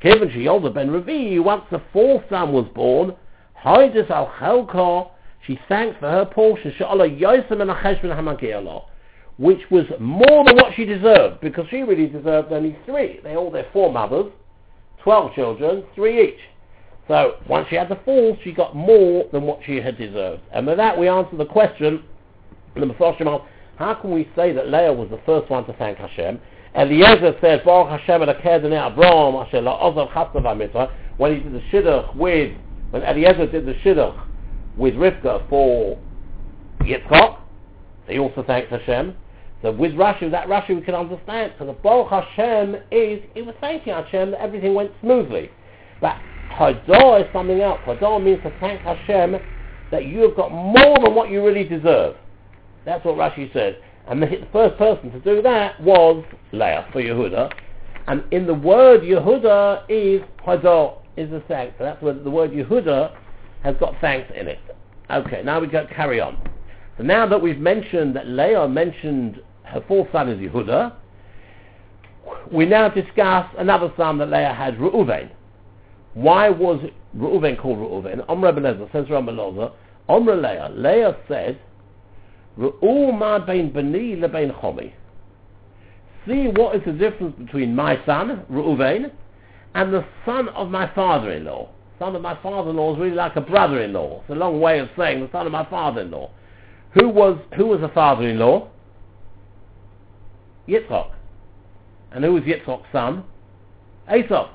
Kevin 0.00 0.28
Shiolda 0.28 0.72
ben 0.72 0.90
Ravi, 0.90 1.38
once 1.38 1.64
the 1.70 1.82
fourth 1.92 2.22
son 2.28 2.52
was 2.52 2.66
born, 2.74 3.16
Haidis 3.64 4.10
al 4.10 4.26
Chelkah, 4.38 5.10
she 5.46 5.58
thanked 5.68 6.00
for 6.00 6.10
her 6.10 6.24
portion, 6.24 6.72
which 9.36 9.60
was 9.70 9.86
more 10.00 10.44
than 10.44 10.56
what 10.56 10.74
she 10.74 10.84
deserved, 10.84 11.40
because 11.40 11.66
she 11.68 11.82
really 11.82 12.06
deserved 12.06 12.52
only 12.52 12.78
three. 12.86 13.20
They 13.22 13.36
all 13.36 13.50
their 13.50 13.66
four 13.72 13.92
mothers, 13.92 14.32
twelve 15.02 15.34
children, 15.34 15.84
three 15.94 16.28
each. 16.28 16.40
So 17.08 17.34
once 17.48 17.68
she 17.68 17.76
had 17.76 17.88
the 17.90 17.98
fourth, 18.04 18.38
she 18.42 18.52
got 18.52 18.74
more 18.74 19.24
than 19.32 19.42
what 19.42 19.60
she 19.66 19.76
had 19.76 19.98
deserved. 19.98 20.42
And 20.52 20.66
with 20.66 20.78
that, 20.78 20.98
we 20.98 21.08
answer 21.08 21.36
the 21.36 21.44
question, 21.44 22.02
number 22.74 22.94
four, 22.96 23.14
how 23.76 23.94
can 23.94 24.12
we 24.12 24.28
say 24.34 24.52
that 24.52 24.68
Leah 24.68 24.92
was 24.92 25.10
the 25.10 25.20
first 25.26 25.50
one 25.50 25.66
to 25.66 25.72
thank 25.74 25.98
Hashem? 25.98 26.40
Eliezer 26.76 27.36
says, 27.40 27.60
Baruch 27.64 28.00
Hashem 28.00 28.20
Elakeh 28.22 28.64
Abraham 28.64 29.34
Asher 29.36 29.60
La'ozav 29.60 30.10
Chasnav 30.12 30.90
when 31.18 31.36
he 31.36 31.40
did 31.40 31.52
the 31.52 31.60
Shidduch 31.70 32.16
with, 32.16 32.56
when 32.90 33.02
Eliezer 33.02 33.46
did 33.46 33.66
the 33.66 33.74
Shidduch 33.74 34.18
with 34.76 34.94
Rivka 34.94 35.48
for 35.48 35.98
Yitzchak, 36.80 37.38
he 38.08 38.18
also 38.18 38.42
thanked 38.42 38.70
Hashem. 38.70 39.16
So 39.62 39.72
with 39.72 39.92
Rashi, 39.92 40.30
that 40.30 40.46
Rashi 40.46 40.76
we 40.76 40.82
can 40.82 40.94
understand. 40.94 41.54
So 41.58 41.64
the 41.64 41.72
Baruch 41.72 42.10
Hashem 42.10 42.76
is, 42.90 43.22
he 43.34 43.42
was 43.42 43.54
thanking 43.60 43.94
Hashem 43.94 44.32
that 44.32 44.40
everything 44.40 44.74
went 44.74 44.90
smoothly. 45.00 45.50
But 46.00 46.16
Hadah 46.50 47.24
is 47.24 47.32
something 47.32 47.60
else. 47.60 47.80
Hadah 47.86 48.18
means 48.18 48.42
to 48.42 48.52
thank 48.60 48.82
Hashem 48.82 49.36
that 49.90 50.04
you 50.04 50.20
have 50.20 50.36
got 50.36 50.52
more 50.52 50.98
than 51.02 51.14
what 51.14 51.30
you 51.30 51.44
really 51.44 51.64
deserve. 51.64 52.16
That's 52.84 53.04
what 53.04 53.14
Rashi 53.14 53.50
says. 53.54 53.74
And 54.06 54.22
the, 54.22 54.26
the 54.26 54.48
first 54.52 54.76
person 54.76 55.10
to 55.12 55.20
do 55.20 55.40
that 55.40 55.80
was 55.80 56.22
Leah 56.52 56.86
for 56.92 57.00
Yehuda. 57.00 57.50
And 58.06 58.22
in 58.32 58.46
the 58.46 58.52
word 58.52 59.00
Yehuda 59.00 59.84
is 59.88 60.20
Hadah, 60.44 60.96
is 61.16 61.32
a 61.32 61.42
thanks. 61.48 61.74
So 61.78 61.84
that's 61.84 62.02
where 62.02 62.12
the 62.12 62.30
word 62.30 62.50
Yehuda 62.50 63.16
has 63.64 63.74
got 63.80 63.94
thanks 64.00 64.30
in 64.38 64.46
it. 64.46 64.58
Okay, 65.10 65.42
now 65.42 65.58
we 65.58 65.66
go 65.66 65.86
carry 65.94 66.20
on. 66.20 66.38
So 66.96 67.02
now 67.02 67.26
that 67.26 67.40
we've 67.40 67.58
mentioned 67.58 68.14
that 68.14 68.28
Leah 68.28 68.68
mentioned 68.68 69.40
her 69.64 69.82
fourth 69.88 70.08
son 70.12 70.28
is 70.28 70.38
Yehuda, 70.38 70.94
we 72.52 72.66
now 72.66 72.88
discuss 72.88 73.46
another 73.58 73.92
son 73.96 74.18
that 74.18 74.30
Leah 74.30 74.54
had, 74.54 74.76
Reuven. 74.76 75.30
Why 76.12 76.48
was 76.48 76.80
Reuven 77.16 77.60
called 77.60 77.78
Reuven? 77.78 78.24
Omra 78.26 78.56
Belezer 78.56 78.90
says 78.92 79.06
Rambaloza, 79.06 79.72
Omra 80.08 80.40
Leah. 80.40 80.70
Leah 80.74 81.16
said, 81.26 81.58
Re'u 82.58 83.18
ma 83.18 83.38
bein 83.38 83.72
bani 83.72 84.16
lebein 84.16 84.54
chomi. 84.60 84.92
See 86.26 86.48
what 86.48 86.76
is 86.76 86.82
the 86.86 86.92
difference 86.92 87.34
between 87.36 87.74
my 87.74 87.98
son, 88.06 88.44
Reuven, 88.50 89.10
and 89.74 89.92
the 89.92 90.04
son 90.24 90.48
of 90.50 90.70
my 90.70 90.92
father-in-law. 90.94 91.68
Son 92.04 92.14
of 92.14 92.20
my 92.20 92.38
father-in-law 92.42 92.92
is 92.92 93.00
really 93.00 93.16
like 93.16 93.34
a 93.36 93.40
brother-in-law. 93.40 94.20
It's 94.20 94.30
a 94.30 94.34
long 94.34 94.60
way 94.60 94.78
of 94.78 94.90
saying 94.94 95.22
the 95.22 95.32
son 95.32 95.46
of 95.46 95.52
my 95.52 95.64
father-in-law. 95.70 96.30
Who 96.92 97.08
was 97.08 97.38
who 97.56 97.68
was 97.68 97.80
the 97.80 97.88
father-in-law? 97.88 98.68
Yitzchak. 100.68 101.12
And 102.12 102.22
who 102.22 102.34
was 102.34 102.42
Yitzchak's 102.42 102.84
son? 102.92 103.24
Esau. 104.14 104.50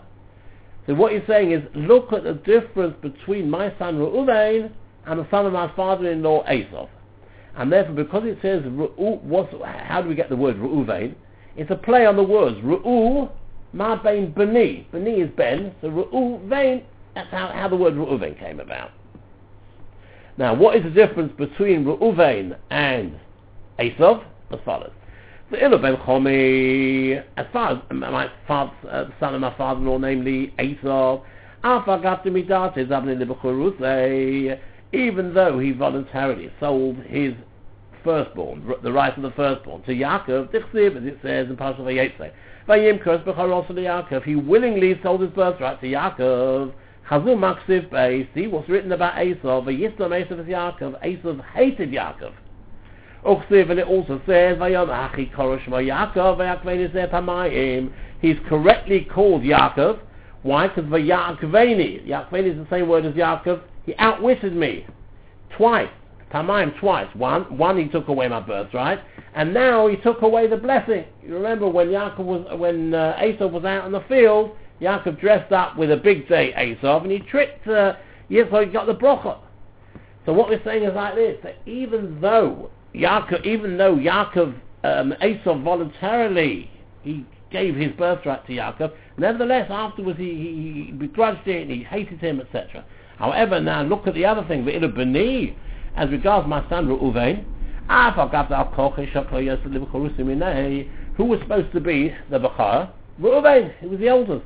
So 0.86 0.94
what 0.94 1.12
he's 1.12 1.24
saying 1.27 1.51
is, 1.51 1.63
look 1.74 2.13
at 2.13 2.24
the 2.24 2.36
difference 2.36 2.96
between 3.01 3.50
my 3.50 3.74
son 3.79 3.98
Reuven 3.98 4.72
and 5.08 5.20
the 5.20 5.27
son 5.32 5.48
of 5.48 5.53
my 5.53 5.74
father-in-law 5.75 6.51
Esau. 6.51 6.88
And 7.56 7.72
therefore, 7.72 7.96
because 7.96 8.24
it 8.25 8.38
says, 8.44 8.62
what's, 8.68 9.51
how 9.65 10.03
do 10.03 10.10
we 10.10 10.13
get 10.13 10.29
the 10.29 10.36
word 10.36 10.58
Reuven? 10.58 11.15
It's 11.56 11.72
a 11.72 11.75
play 11.75 12.06
on 12.06 12.15
the 12.15 12.22
words. 12.22 12.58
Reu, 12.58 13.32
ma 13.74 13.96
bein 13.96 14.34
beni. 14.34 14.88
Bani 14.91 15.22
is 15.22 15.32
Ben, 15.36 15.74
so 15.82 15.89
Reuven, 15.89 16.84
that's 17.16 17.30
how, 17.32 17.48
how 17.48 17.68
the 17.68 17.75
word 17.75 17.94
Reuven 17.96 18.38
came 18.39 18.60
about. 18.60 18.92
Now, 20.38 20.54
what 20.54 20.75
is 20.75 20.84
the 20.84 20.89
difference 20.89 21.34
between 21.38 21.84
Reuven 21.86 22.56
and 22.70 23.20
Esav? 23.80 24.24
As 24.51 24.60
follows. 24.66 24.92
The 25.51 25.58
Ilu 25.58 25.82
ben 25.82 25.96
Chomi, 25.98 27.24
as 27.38 27.46
far 27.51 27.72
as 27.72 27.78
my 27.92 28.32
father, 28.48 28.72
uh, 28.89 29.04
the 29.06 29.13
son 29.20 29.36
of 29.36 29.42
my 29.42 29.56
father-in-law, 29.58 29.98
namely 29.98 30.54
Esav, 30.60 31.24
even 34.92 35.34
though 35.34 35.60
he 35.60 35.72
voluntarily 35.72 36.51
sold 36.60 36.96
his 37.04 37.34
firstborn, 38.04 38.74
the 38.82 38.92
right 38.92 39.16
of 39.16 39.24
the 39.24 39.32
firstborn, 39.32 39.82
to 39.84 39.92
Yaakov, 39.92 40.56
as 40.56 41.04
it 41.06 41.18
says 41.22 41.50
in 41.50 41.58
Parashat 41.58 41.82
Vayetze. 41.82 42.32
Vayim 42.68 43.04
kurs 43.04 43.20
b'charos 43.25 43.68
to 43.68 43.74
Yaakov. 43.74 44.24
He 44.24 44.36
willingly 44.36 45.00
sold 45.04 45.22
his 45.22 45.32
birthright 45.32 45.82
to 45.82 45.88
Yaakov. 45.88 46.74
Chazum 47.10 47.39
maksiv 47.39 47.89
beis. 47.89 48.28
See 48.36 48.46
what's 48.46 48.70
written 48.70 48.92
about 48.92 49.25
Esau. 49.25 49.63
Vayislam 49.63 50.25
Esau 50.25 50.36
is 50.36 50.48
Yaakov. 50.48 51.04
Esau 51.04 51.42
hated 51.54 51.92
Yaakov. 51.92 52.34
Uksiv, 53.25 53.72
and 53.72 53.80
it 53.80 53.88
also 53.88 54.22
says, 54.28 54.58
Vayom 54.58 54.89
achi 54.89 55.32
korosh 55.36 55.66
Yaakov, 55.66 56.38
vayakveni 56.38 56.94
zeh 56.94 57.12
pamayim. 57.12 57.92
He's 58.22 58.38
correctly 58.48 59.08
called 59.12 59.42
Yaakov. 59.42 60.00
Why? 60.44 60.68
Because 60.68 60.86
vayakveni. 60.86 62.08
Yakveni 62.08 62.51
is 62.51 62.58
the 62.58 62.68
same 62.70 62.88
word 62.88 63.06
as 63.06 63.16
Yaakov. 63.16 63.62
He 63.88 63.96
outwitted 63.98 64.56
me. 64.56 64.86
Twice. 65.58 65.89
Tamayim 66.32 66.80
twice. 66.80 67.08
One, 67.16 67.58
one 67.58 67.75
he 67.80 67.88
took 67.88 68.08
away 68.08 68.28
my 68.28 68.39
birthright, 68.39 69.00
and 69.34 69.51
now 69.51 69.88
he 69.88 69.96
took 69.96 70.22
away 70.22 70.46
the 70.46 70.58
blessing. 70.58 71.06
You 71.24 71.34
remember 71.34 71.68
when 71.68 71.88
Yaakov 71.88 72.20
was, 72.20 72.60
when 72.60 72.94
uh, 72.94 73.18
was 73.39 73.66
out 73.66 73.88
in 73.88 73.92
the 73.92 74.04
field, 74.08 74.51
Yaakov 74.81 75.19
dressed 75.19 75.51
up 75.51 75.77
with 75.77 75.91
a 75.91 75.98
big 75.98 76.27
day 76.27 76.53
Esau, 76.55 77.01
and 77.01 77.12
he 77.12 77.19
tricked 77.19 77.67
uh, 77.67 77.93
Yitzchak, 78.29 78.67
he 78.67 78.71
got 78.71 78.86
the 78.86 78.95
brocha. 78.95 79.38
So 80.25 80.33
what 80.33 80.50
we're 80.50 80.63
saying 80.63 80.83
is 80.83 80.93
like 80.93 81.15
this, 81.15 81.38
that 81.43 81.57
even 81.65 82.21
though 82.21 82.69
Yaakov, 82.95 83.45
even 83.45 83.77
though 83.77 83.95
Yaakov, 83.95 84.55
um, 84.83 85.13
Esau 85.24 85.57
voluntarily, 85.62 86.69
he 87.03 87.25
gave 87.51 87.75
his 87.75 87.91
birthright 87.93 88.45
to 88.48 88.53
Yaakov, 88.53 88.93
nevertheless 89.17 89.67
afterwards 89.69 90.19
he, 90.19 90.86
he, 90.88 90.91
begrudged 90.91 91.48
it 91.48 91.63
and 91.63 91.71
he 91.71 91.83
hated 91.83 92.19
him, 92.19 92.39
etc. 92.39 92.86
However, 93.17 93.59
now 93.59 93.81
look 93.83 94.07
at 94.07 94.13
the 94.13 94.25
other 94.25 94.45
thing, 94.48 94.65
Bani, 94.65 95.57
as 95.95 96.09
regards 96.09 96.48
my 96.48 96.67
son 96.69 96.88
Reuven, 96.88 97.43
who 101.17 101.25
was 101.25 101.39
supposed 101.41 101.71
to 101.74 101.79
be 101.81 102.15
the 102.29 102.39
Bechor? 102.39 102.89
Reuven, 103.19 103.74
he 103.79 103.88
was 103.88 104.00
the 104.00 104.09
oldest. 104.09 104.45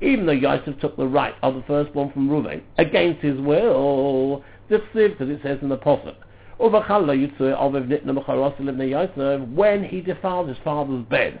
Even 0.00 0.26
though 0.26 0.32
Yosef 0.32 0.78
took 0.80 0.96
the 0.96 1.06
right 1.06 1.34
of 1.42 1.54
the 1.54 1.62
firstborn 1.62 2.10
from 2.12 2.28
Reuven, 2.28 2.62
against 2.78 3.20
his 3.22 3.38
will, 3.38 4.42
because 4.68 4.86
it 4.94 5.40
says 5.42 5.58
in 5.62 5.68
the 5.68 5.76
Prophet, 5.76 6.16
when 9.54 9.84
he 9.84 10.00
defiled 10.00 10.48
his 10.48 10.58
father's 10.62 11.04
bed, 11.06 11.40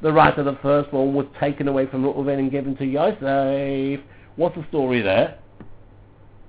the 0.00 0.12
right 0.12 0.38
of 0.38 0.44
the 0.44 0.56
firstborn 0.62 1.14
was 1.14 1.26
taken 1.40 1.68
away 1.68 1.86
from 1.86 2.04
Reuven 2.04 2.38
and 2.38 2.50
given 2.50 2.76
to 2.76 2.84
Yosef. 2.84 4.00
What's 4.36 4.54
the 4.56 4.64
story 4.68 5.02
there? 5.02 5.38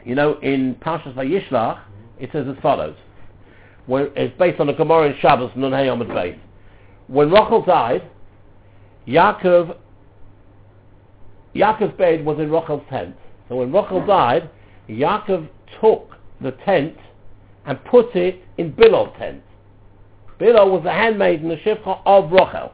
You 0.05 0.15
know, 0.15 0.39
in 0.39 0.75
Parshas 0.75 1.13
Vayishlach, 1.15 1.81
it 2.19 2.29
says 2.31 2.47
as 2.47 2.55
follows. 2.61 2.95
When, 3.85 4.11
it's 4.15 4.37
based 4.37 4.59
on 4.59 4.67
the 4.67 4.73
Gemara 4.73 5.09
in 5.09 5.15
Shabbos, 5.19 5.51
Nun 5.55 5.71
Hayom 5.71 6.05
Beis. 6.05 6.37
When 7.07 7.31
Rachel 7.31 7.63
died, 7.65 8.03
Yaakov, 9.07 9.75
Yaakov's 11.55 11.97
bed 11.97 12.25
was 12.25 12.39
in 12.39 12.51
Rachel's 12.51 12.83
tent. 12.89 13.15
So 13.47 13.55
when 13.57 13.71
Rachel 13.71 14.05
died, 14.05 14.49
Yaakov 14.87 15.47
took 15.81 16.15
the 16.41 16.51
tent 16.65 16.95
and 17.65 17.83
put 17.85 18.15
it 18.15 18.41
in 18.57 18.73
Bilhah's 18.73 19.17
tent. 19.17 19.43
Bilhah 20.39 20.69
was 20.69 20.83
the 20.83 20.91
handmaiden, 20.91 21.49
the 21.49 21.57
shifcha 21.57 22.01
of 22.05 22.31
Rachel. 22.31 22.73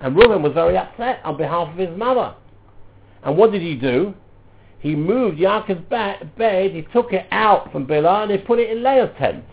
And 0.00 0.16
Reuben 0.16 0.42
was 0.42 0.52
very 0.52 0.76
upset 0.76 1.20
on 1.24 1.36
behalf 1.36 1.68
of 1.68 1.76
his 1.76 1.96
mother. 1.96 2.34
And 3.24 3.36
what 3.36 3.52
did 3.52 3.62
he 3.62 3.74
do? 3.74 4.14
He 4.78 4.94
moved 4.94 5.38
Yaakov's 5.38 5.84
bed, 6.36 6.70
he 6.70 6.82
took 6.92 7.12
it 7.12 7.26
out 7.32 7.72
from 7.72 7.86
Bilhah 7.86 8.22
and 8.22 8.30
he 8.30 8.38
put 8.38 8.60
it 8.60 8.70
in 8.70 8.78
Leah's 8.82 9.10
tent. 9.18 9.44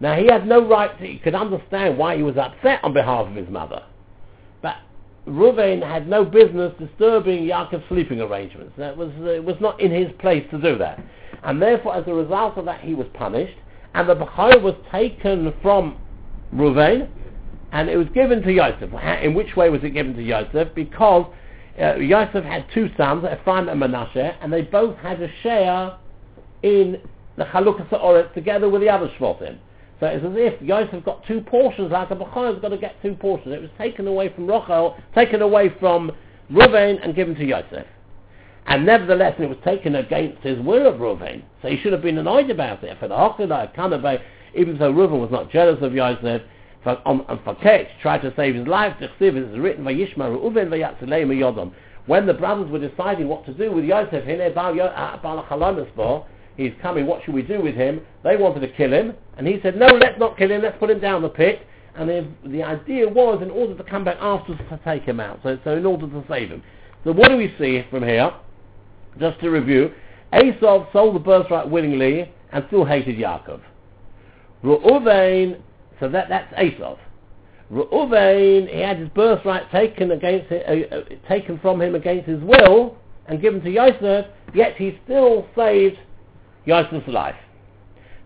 Now 0.00 0.14
he 0.14 0.26
had 0.26 0.46
no 0.46 0.66
right 0.66 0.96
to, 0.98 1.04
he 1.04 1.18
could 1.18 1.34
understand 1.34 1.98
why 1.98 2.16
he 2.16 2.22
was 2.22 2.36
upset 2.36 2.82
on 2.84 2.92
behalf 2.92 3.26
of 3.26 3.34
his 3.34 3.48
mother. 3.48 3.82
Reuven 5.26 5.82
had 5.82 6.06
no 6.08 6.24
business 6.24 6.72
disturbing 6.78 7.44
Yaakov's 7.44 7.84
sleeping 7.88 8.20
arrangements. 8.20 8.72
That 8.76 8.96
was, 8.96 9.10
uh, 9.20 9.30
it 9.30 9.44
was 9.44 9.56
not 9.60 9.80
in 9.80 9.90
his 9.90 10.12
place 10.18 10.44
to 10.50 10.60
do 10.60 10.76
that. 10.78 11.02
And 11.42 11.60
therefore, 11.60 11.96
as 11.96 12.04
a 12.06 12.12
result 12.12 12.58
of 12.58 12.66
that, 12.66 12.80
he 12.80 12.94
was 12.94 13.06
punished. 13.14 13.56
And 13.94 14.08
the 14.08 14.16
Bechor 14.16 14.60
was 14.60 14.74
taken 14.90 15.52
from 15.62 15.96
Reuven, 16.54 17.08
and 17.72 17.88
it 17.88 17.96
was 17.96 18.08
given 18.14 18.42
to 18.42 18.52
Yosef. 18.52 18.90
In 19.22 19.34
which 19.34 19.56
way 19.56 19.70
was 19.70 19.82
it 19.82 19.90
given 19.90 20.14
to 20.14 20.22
Yosef? 20.22 20.74
Because 20.74 21.26
uh, 21.80 21.96
Yosef 21.96 22.44
had 22.44 22.66
two 22.74 22.90
sons, 22.96 23.24
Ephraim 23.24 23.68
and 23.68 23.80
Manasseh, 23.80 24.36
and 24.40 24.52
they 24.52 24.62
both 24.62 24.96
had 24.98 25.22
a 25.22 25.28
share 25.42 25.96
in 26.62 27.00
the 27.36 27.44
Chalukas 27.44 27.88
Oretz 27.90 28.32
together 28.34 28.68
with 28.68 28.80
the 28.80 28.88
other 28.88 29.08
Shvotim. 29.18 29.58
So 30.00 30.06
it's 30.06 30.24
as 30.24 30.32
if 30.34 30.60
Yosef 30.60 31.04
got 31.04 31.24
two 31.26 31.40
portions, 31.40 31.92
like 31.92 32.10
a 32.10 32.16
Bechor's 32.16 32.60
got 32.60 32.68
to 32.68 32.78
get 32.78 33.00
two 33.02 33.14
portions. 33.14 33.54
It 33.54 33.60
was 33.60 33.70
taken 33.78 34.06
away 34.06 34.32
from 34.34 34.46
Rachel, 34.46 34.96
taken 35.14 35.40
away 35.42 35.72
from 35.78 36.10
Reuven 36.50 36.98
and 37.02 37.14
given 37.14 37.34
to 37.36 37.44
Yosef. 37.44 37.86
And 38.66 38.86
nevertheless, 38.86 39.34
it 39.38 39.48
was 39.48 39.58
taken 39.64 39.94
against 39.96 40.42
his 40.42 40.58
will 40.60 40.86
of 40.86 40.94
Reuven. 41.00 41.42
So 41.62 41.68
he 41.68 41.78
should 41.78 41.92
have 41.92 42.02
been 42.02 42.18
annoyed 42.18 42.50
about 42.50 42.82
it. 42.82 42.98
For 42.98 43.08
the 43.08 43.14
Hokadai, 43.14 43.74
Kanabay, 43.74 44.20
even 44.56 44.78
though 44.78 44.92
Reuven 44.92 45.20
was 45.20 45.30
not 45.30 45.50
jealous 45.50 45.78
of 45.82 45.94
Yosef, 45.94 46.42
for, 46.82 47.00
um, 47.06 47.24
and 47.28 47.40
for 47.44 47.54
Ketch 47.56 47.88
tried 48.02 48.22
to 48.22 48.32
save 48.36 48.54
his 48.54 48.66
life, 48.66 48.94
it 49.00 49.10
is 49.20 49.58
written. 49.58 49.84
When 52.06 52.26
the 52.26 52.34
brothers 52.34 52.70
were 52.70 52.78
deciding 52.78 53.28
what 53.28 53.46
to 53.46 53.54
do 53.54 53.72
with 53.72 53.84
Yosef, 53.84 54.24
he's 56.56 56.72
coming, 56.82 57.06
what 57.06 57.24
should 57.24 57.34
we 57.34 57.42
do 57.42 57.60
with 57.60 57.74
him? 57.74 58.00
They 58.22 58.36
wanted 58.36 58.60
to 58.60 58.68
kill 58.68 58.92
him, 58.92 59.14
and 59.36 59.46
he 59.46 59.60
said, 59.62 59.76
no, 59.76 59.86
let's 59.86 60.18
not 60.18 60.36
kill 60.36 60.50
him, 60.50 60.62
let's 60.62 60.78
put 60.78 60.90
him 60.90 61.00
down 61.00 61.22
the 61.22 61.28
pit. 61.28 61.66
And 61.96 62.08
the, 62.08 62.26
the 62.46 62.62
idea 62.62 63.08
was 63.08 63.40
in 63.42 63.50
order 63.50 63.76
to 63.76 63.84
come 63.84 64.04
back 64.04 64.16
afterwards 64.20 64.62
to 64.68 64.80
take 64.84 65.04
him 65.04 65.20
out, 65.20 65.40
so, 65.42 65.58
so 65.64 65.76
in 65.76 65.86
order 65.86 66.08
to 66.08 66.24
save 66.28 66.50
him. 66.50 66.62
So 67.04 67.12
what 67.12 67.28
do 67.28 67.36
we 67.36 67.54
see 67.58 67.84
from 67.90 68.02
here? 68.02 68.32
Just 69.20 69.40
to 69.40 69.50
review, 69.50 69.92
Esau 70.34 70.90
sold 70.92 71.14
the 71.14 71.20
birthright 71.20 71.70
willingly 71.70 72.32
and 72.52 72.64
still 72.66 72.84
hated 72.84 73.16
Yaakov. 73.16 73.60
Reuven, 74.64 75.60
so 76.00 76.08
that, 76.08 76.28
that's 76.28 76.52
Esau. 76.60 76.96
Reuven, 77.70 78.68
he 78.68 78.80
had 78.80 78.98
his 78.98 79.08
birthright 79.10 79.70
taken 79.70 80.10
against 80.10 80.50
uh, 80.50 80.56
uh, 80.56 81.02
taken 81.28 81.58
from 81.60 81.80
him 81.80 81.94
against 81.94 82.28
his 82.28 82.42
will 82.42 82.96
and 83.26 83.40
given 83.40 83.60
to 83.62 83.70
Yosef, 83.70 84.26
yet 84.54 84.76
he 84.76 84.98
still 85.04 85.46
saved 85.56 85.98
Yosef's 86.66 87.08
life. 87.08 87.36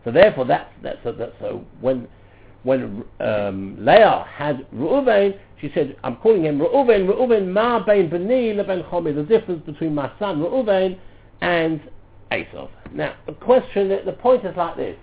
So 0.05 0.13
therefore, 0.13 0.45
that's 0.47 0.71
that's 0.83 0.99
so, 1.03 1.13
that's 1.13 1.33
so 1.41 1.65
when 1.81 2.09
when 2.63 3.05
um, 3.21 3.77
Leah 3.79 4.27
had 4.29 4.67
Reuven, 4.75 5.39
she 5.61 5.71
said, 5.75 5.97
I'm 6.03 6.17
calling 6.17 6.45
him 6.45 6.59
Reuven, 6.59 7.07
Reuven 7.07 7.49
ma 7.49 7.85
bein 7.85 8.11
bani 8.11 8.53
leben 8.53 8.83
chomi, 8.85 9.15
the 9.15 9.23
difference 9.23 9.65
between 9.65 9.95
my 9.95 10.11
son 10.19 10.41
Reuven 10.41 10.99
and 11.41 11.81
Esau. 12.33 12.69
Now, 12.93 13.15
the 13.27 13.33
question, 13.33 13.89
the 14.05 14.13
point 14.13 14.45
is 14.45 14.57
like 14.57 14.77
this. 14.77 14.97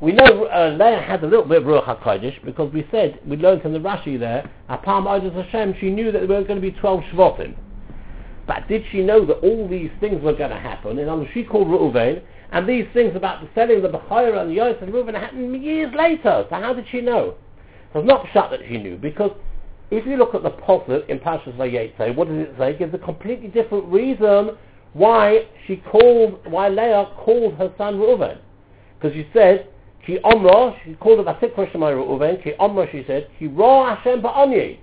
We 0.00 0.12
know 0.12 0.44
uh, 0.44 0.76
Leah 0.78 1.02
had 1.02 1.24
a 1.24 1.26
little 1.26 1.44
bit 1.44 1.58
of 1.58 1.64
Ruach 1.64 2.00
HaKodesh 2.00 2.44
because 2.44 2.72
we 2.72 2.86
said, 2.90 3.20
we 3.26 3.36
learned 3.36 3.62
from 3.62 3.72
the 3.72 3.80
Rashi 3.80 4.18
there, 4.18 4.48
Apam 4.70 5.06
Odas 5.06 5.34
Hashem, 5.34 5.74
she 5.80 5.90
knew 5.90 6.12
that 6.12 6.26
there 6.26 6.28
were 6.28 6.44
going 6.44 6.60
to 6.60 6.70
be 6.70 6.70
12 6.70 7.00
Shvotim. 7.12 7.56
But 8.46 8.68
did 8.68 8.84
she 8.90 9.02
know 9.02 9.26
that 9.26 9.34
all 9.38 9.68
these 9.68 9.90
things 10.00 10.22
were 10.22 10.34
going 10.34 10.50
to 10.50 10.58
happen? 10.58 10.98
And 10.98 11.28
she 11.34 11.42
called 11.42 11.66
Reuven, 11.66 12.22
and 12.52 12.68
these 12.68 12.86
things 12.94 13.14
about 13.14 13.42
the 13.42 13.48
selling 13.54 13.84
of 13.84 13.92
the 13.92 13.98
Bechira 13.98 14.40
and 14.40 14.50
the 14.50 14.54
Yosef 14.54 14.82
and 14.82 14.92
Reuven 14.92 15.14
happened 15.14 15.62
years 15.62 15.92
later. 15.94 16.46
So 16.48 16.56
how 16.56 16.72
did 16.72 16.86
she 16.90 17.00
know? 17.00 17.34
So 17.92 18.00
it's 18.00 18.08
not 18.08 18.26
shut 18.32 18.50
that 18.50 18.60
she 18.68 18.78
knew, 18.78 18.96
because 18.96 19.32
if 19.90 20.06
you 20.06 20.16
look 20.16 20.34
at 20.34 20.42
the 20.42 20.50
Prophet 20.50 21.04
in 21.08 21.18
Pashas 21.18 21.56
Vayetze, 21.56 22.14
what 22.14 22.28
does 22.28 22.38
it 22.38 22.54
say? 22.58 22.70
It 22.72 22.78
gives 22.78 22.94
a 22.94 22.98
completely 22.98 23.48
different 23.48 23.86
reason 23.86 24.56
why 24.92 25.46
she 25.66 25.76
called, 25.76 26.40
why 26.46 26.68
Leah 26.68 27.10
called 27.16 27.54
her 27.54 27.72
son 27.78 27.96
Reuven. 27.98 28.38
Because 28.98 29.14
she 29.14 29.26
said, 29.32 29.68
Ki 30.04 30.18
Omra, 30.24 30.76
she 30.84 30.94
called 30.94 31.20
it 31.20 31.26
Vatikra 31.26 31.70
Shemai 31.72 31.94
Reuven, 31.94 32.42
Ki 32.42 32.52
Omra, 32.58 32.90
she 32.90 33.04
said, 33.06 33.28
Ki 33.38 33.46
Ra 33.46 33.94
Hashem 33.96 34.22
Ba'anyi. 34.22 34.78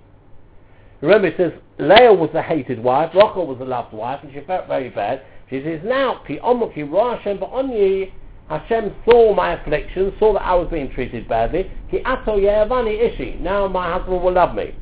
Remember, 1.01 1.27
it 1.27 1.36
says 1.38 1.51
Leah 1.77 2.13
was 2.13 2.29
the 2.34 2.41
hated 2.41 2.81
wife, 2.81 3.12
Rachel 3.13 3.45
was 3.45 3.60
the 3.60 3.65
loved 3.65 3.93
wife, 3.93 4.22
and 4.24 4.31
she 4.34 4.39
felt 4.41 4.67
very 4.67 4.89
bad. 4.89 5.22
She 5.49 5.61
says, 5.63 5.81
now, 5.83 6.21
Ki 6.27 6.39
Omra, 6.43 6.73
Ki 6.73 6.83
Ra 6.83 7.17
Hashem 7.17 7.37
Ba'anyi, 7.37 8.11
Hashem 8.49 8.93
saw 9.05 9.33
my 9.33 9.53
affliction, 9.53 10.13
saw 10.19 10.33
that 10.33 10.43
I 10.43 10.55
was 10.55 10.67
being 10.71 10.91
treated 10.91 11.27
badly. 11.27 11.71
Ki 11.91 12.01
Ato 12.05 12.37
Yehavani 12.37 13.13
Ishi, 13.13 13.37
now 13.39 13.67
my 13.67 13.93
husband 13.93 14.21
will 14.21 14.33
love 14.33 14.55
me. 14.55 14.75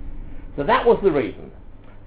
So 0.55 0.63
that 0.63 0.86
was 0.86 1.00
the 1.03 1.12
reason. 1.12 1.51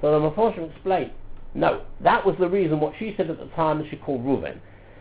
So 0.01 0.11
the 0.13 0.31
Mephoshim 0.31 0.71
explained, 0.71 1.13
no, 1.55 1.83
that 2.01 2.25
was 2.25 2.37
the 2.39 2.49
reason 2.49 2.81
what 2.81 2.95
she 2.99 3.15
said 3.17 3.31
at 3.31 3.39
the 3.39 3.47
time 3.57 3.79
that 3.79 3.89
she 3.91 3.97
called 3.97 4.23
Reuven. 4.23 4.59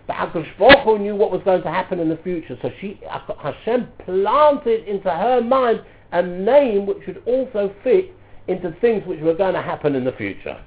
But 0.07 0.15
HaKadosh 0.15 0.57
Baruch 0.57 0.83
Hu 0.83 0.99
knew 0.99 1.15
what 1.15 1.31
was 1.31 1.41
going 1.43 1.61
to 1.63 1.71
happen 1.71 1.99
in 1.99 2.09
the 2.09 2.17
future. 2.17 2.57
So 2.61 2.71
she, 2.79 2.99
Hashem 3.41 3.87
planted 4.05 4.87
into 4.87 5.09
her 5.09 5.41
mind 5.41 5.81
a 6.11 6.21
name 6.21 6.85
which 6.85 6.99
would 7.07 7.21
also 7.25 7.73
fit 7.83 8.11
into 8.47 8.71
things 8.79 9.05
which 9.05 9.19
were 9.21 9.33
going 9.33 9.55
to 9.55 9.61
happen 9.61 9.95
in 9.95 10.05
the 10.05 10.11
future. 10.13 10.63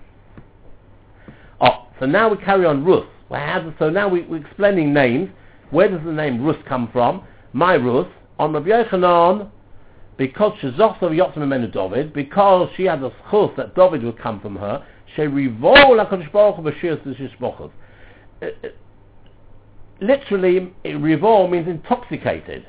Oh, 1.61 1.88
so 2.01 2.07
now 2.07 2.29
we 2.29 2.37
carry 2.39 2.65
on 2.65 2.85
Ruth. 2.85 3.07
So 3.79 3.91
now 3.91 4.09
we, 4.09 4.23
we're 4.23 4.45
explaining 4.45 4.93
names. 4.93 5.31
Where 5.71 5.89
does 5.89 6.01
the 6.05 6.13
name 6.13 6.43
Ruth 6.43 6.65
come 6.67 6.89
from? 6.93 7.25
My 7.53 7.75
Ruth. 7.75 8.09
On 8.39 8.53
Rabbi 8.53 8.69
Yochanan, 8.69 9.51
because 10.17 10.57
she 10.61 10.69
zochs 10.69 11.03
of 11.03 11.11
Yotzim 11.11 11.73
David, 11.73 12.13
because 12.13 12.69
she 12.77 12.85
had 12.85 13.03
a 13.03 13.11
schus 13.29 13.55
that 13.57 13.75
David 13.75 14.05
would 14.05 14.19
come 14.19 14.41
from 14.41 14.55
her, 14.57 14.87
she 15.17 15.23
revol 15.23 15.75
HaKadosh 15.75 16.31
Baruch 16.31 16.57
Hu 16.57 16.63
b'shir 16.63 17.71
uh, 18.41 18.47
uh, 18.47 18.69
literally, 20.01 20.73
revol 20.85 21.51
means 21.51 21.67
intoxicated. 21.67 22.65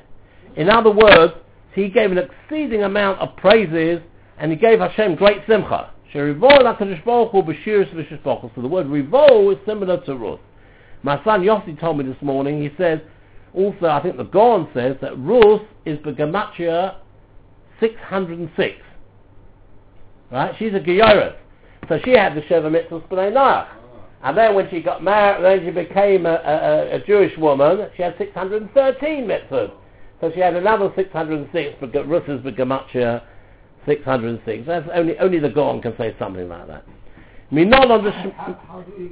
In 0.56 0.68
other 0.68 0.90
words, 0.90 1.34
he 1.72 1.88
gave 1.88 2.10
an 2.10 2.18
exceeding 2.18 2.82
amount 2.82 3.20
of 3.20 3.36
praises 3.36 4.00
and 4.38 4.50
he 4.50 4.56
gave 4.56 4.80
Hashem 4.80 5.14
great 5.14 5.42
simcha. 5.48 5.90
So 6.12 6.18
the 6.26 6.34
word 8.68 8.86
revol 8.86 9.52
is 9.52 9.58
similar 9.64 10.04
to 10.04 10.16
Ruth. 10.16 10.40
My 11.02 11.22
son 11.24 11.42
Yossi 11.42 11.78
told 11.78 11.98
me 11.98 12.04
this 12.04 12.20
morning, 12.20 12.60
he 12.60 12.70
says, 12.76 13.00
also 13.54 13.86
I 13.86 14.02
think 14.02 14.16
the 14.16 14.24
Gaon 14.24 14.68
says 14.74 14.96
that 15.00 15.16
Ruth 15.18 15.62
is 15.84 15.98
Begamatria 15.98 16.96
606. 17.80 18.76
Right? 20.30 20.54
She's 20.58 20.74
a 20.74 20.80
Geyorah. 20.80 21.36
So 21.88 21.98
she 22.04 22.10
had 22.10 22.34
the 22.34 22.42
Sheva 22.42 22.70
Mitzvahs 22.70 23.08
B'nai 23.08 23.32
Noach. 23.32 23.66
Ah. 23.66 23.76
And 24.22 24.36
then 24.36 24.54
when 24.54 24.68
she 24.68 24.82
got 24.82 25.02
married, 25.02 25.42
then 25.42 25.64
she 25.64 25.70
became 25.70 26.26
a, 26.26 26.34
a, 26.34 26.96
a 26.96 27.00
Jewish 27.06 27.36
woman, 27.38 27.88
she 27.96 28.02
had 28.02 28.16
613 28.18 29.24
mitzvahs. 29.24 29.72
So 30.20 30.30
she 30.34 30.40
had 30.40 30.54
another 30.54 30.92
606, 30.94 31.76
but 31.80 32.06
Russ's 32.06 32.40
Begamatria 32.42 33.22
606. 33.86 34.66
That's 34.66 34.88
only, 34.92 35.18
only 35.18 35.38
the 35.38 35.48
Gaon 35.48 35.80
can 35.82 35.96
say 35.96 36.14
something 36.18 36.48
like 36.48 36.66
that. 36.68 36.84
Minon 37.52 37.90
on 37.90 38.04
the... 38.04 38.10
How, 38.10 38.30
how, 38.30 38.60
how 38.68 38.82
do 38.82 38.92
you 38.92 39.10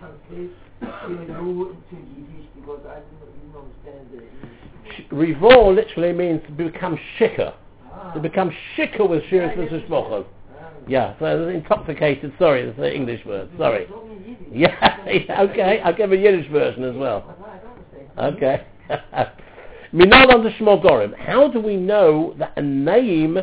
translate 0.00 0.50
Revo 0.82 1.70
into 1.70 1.96
Yiddish? 2.16 2.48
Because 2.54 2.80
I 2.86 3.00
didn't 3.00 3.54
understand 3.54 4.08
the. 4.12 5.14
Rivor 5.14 5.74
literally 5.74 6.12
means 6.12 6.42
to 6.46 6.52
become 6.52 6.98
shicker. 7.18 7.54
Ah. 7.92 8.12
To 8.12 8.20
become 8.20 8.50
shicker 8.76 9.08
with 9.08 9.22
Shiras 9.24 9.56
Yeah, 9.56 9.78
Mishmochos. 9.78 10.26
Ah. 10.58 10.70
Yeah, 10.88 11.14
so 11.18 11.48
intoxicated, 11.48 12.32
sorry, 12.38 12.66
that's 12.66 12.78
the 12.78 12.92
English 12.92 13.24
word, 13.24 13.48
sorry. 13.58 13.84
It's 13.84 13.92
only 13.94 14.30
Yiddish. 14.30 14.46
Yeah, 14.52 15.06
yeah, 15.28 15.42
okay, 15.42 15.80
I'll 15.84 15.96
give 15.96 16.12
a 16.12 16.16
Yiddish 16.16 16.50
version 16.50 16.84
as 16.84 16.96
well. 16.96 17.36
But 17.38 17.48
I 17.48 17.58
don't 17.58 18.36
understand. 18.36 18.36
Okay. 18.36 19.32
Minal 19.92 20.30
under 20.32 20.50
Shmogorim. 20.50 21.16
How 21.16 21.48
do 21.48 21.60
we 21.60 21.76
know 21.76 22.34
that 22.38 22.52
a 22.56 22.62
name 22.62 23.38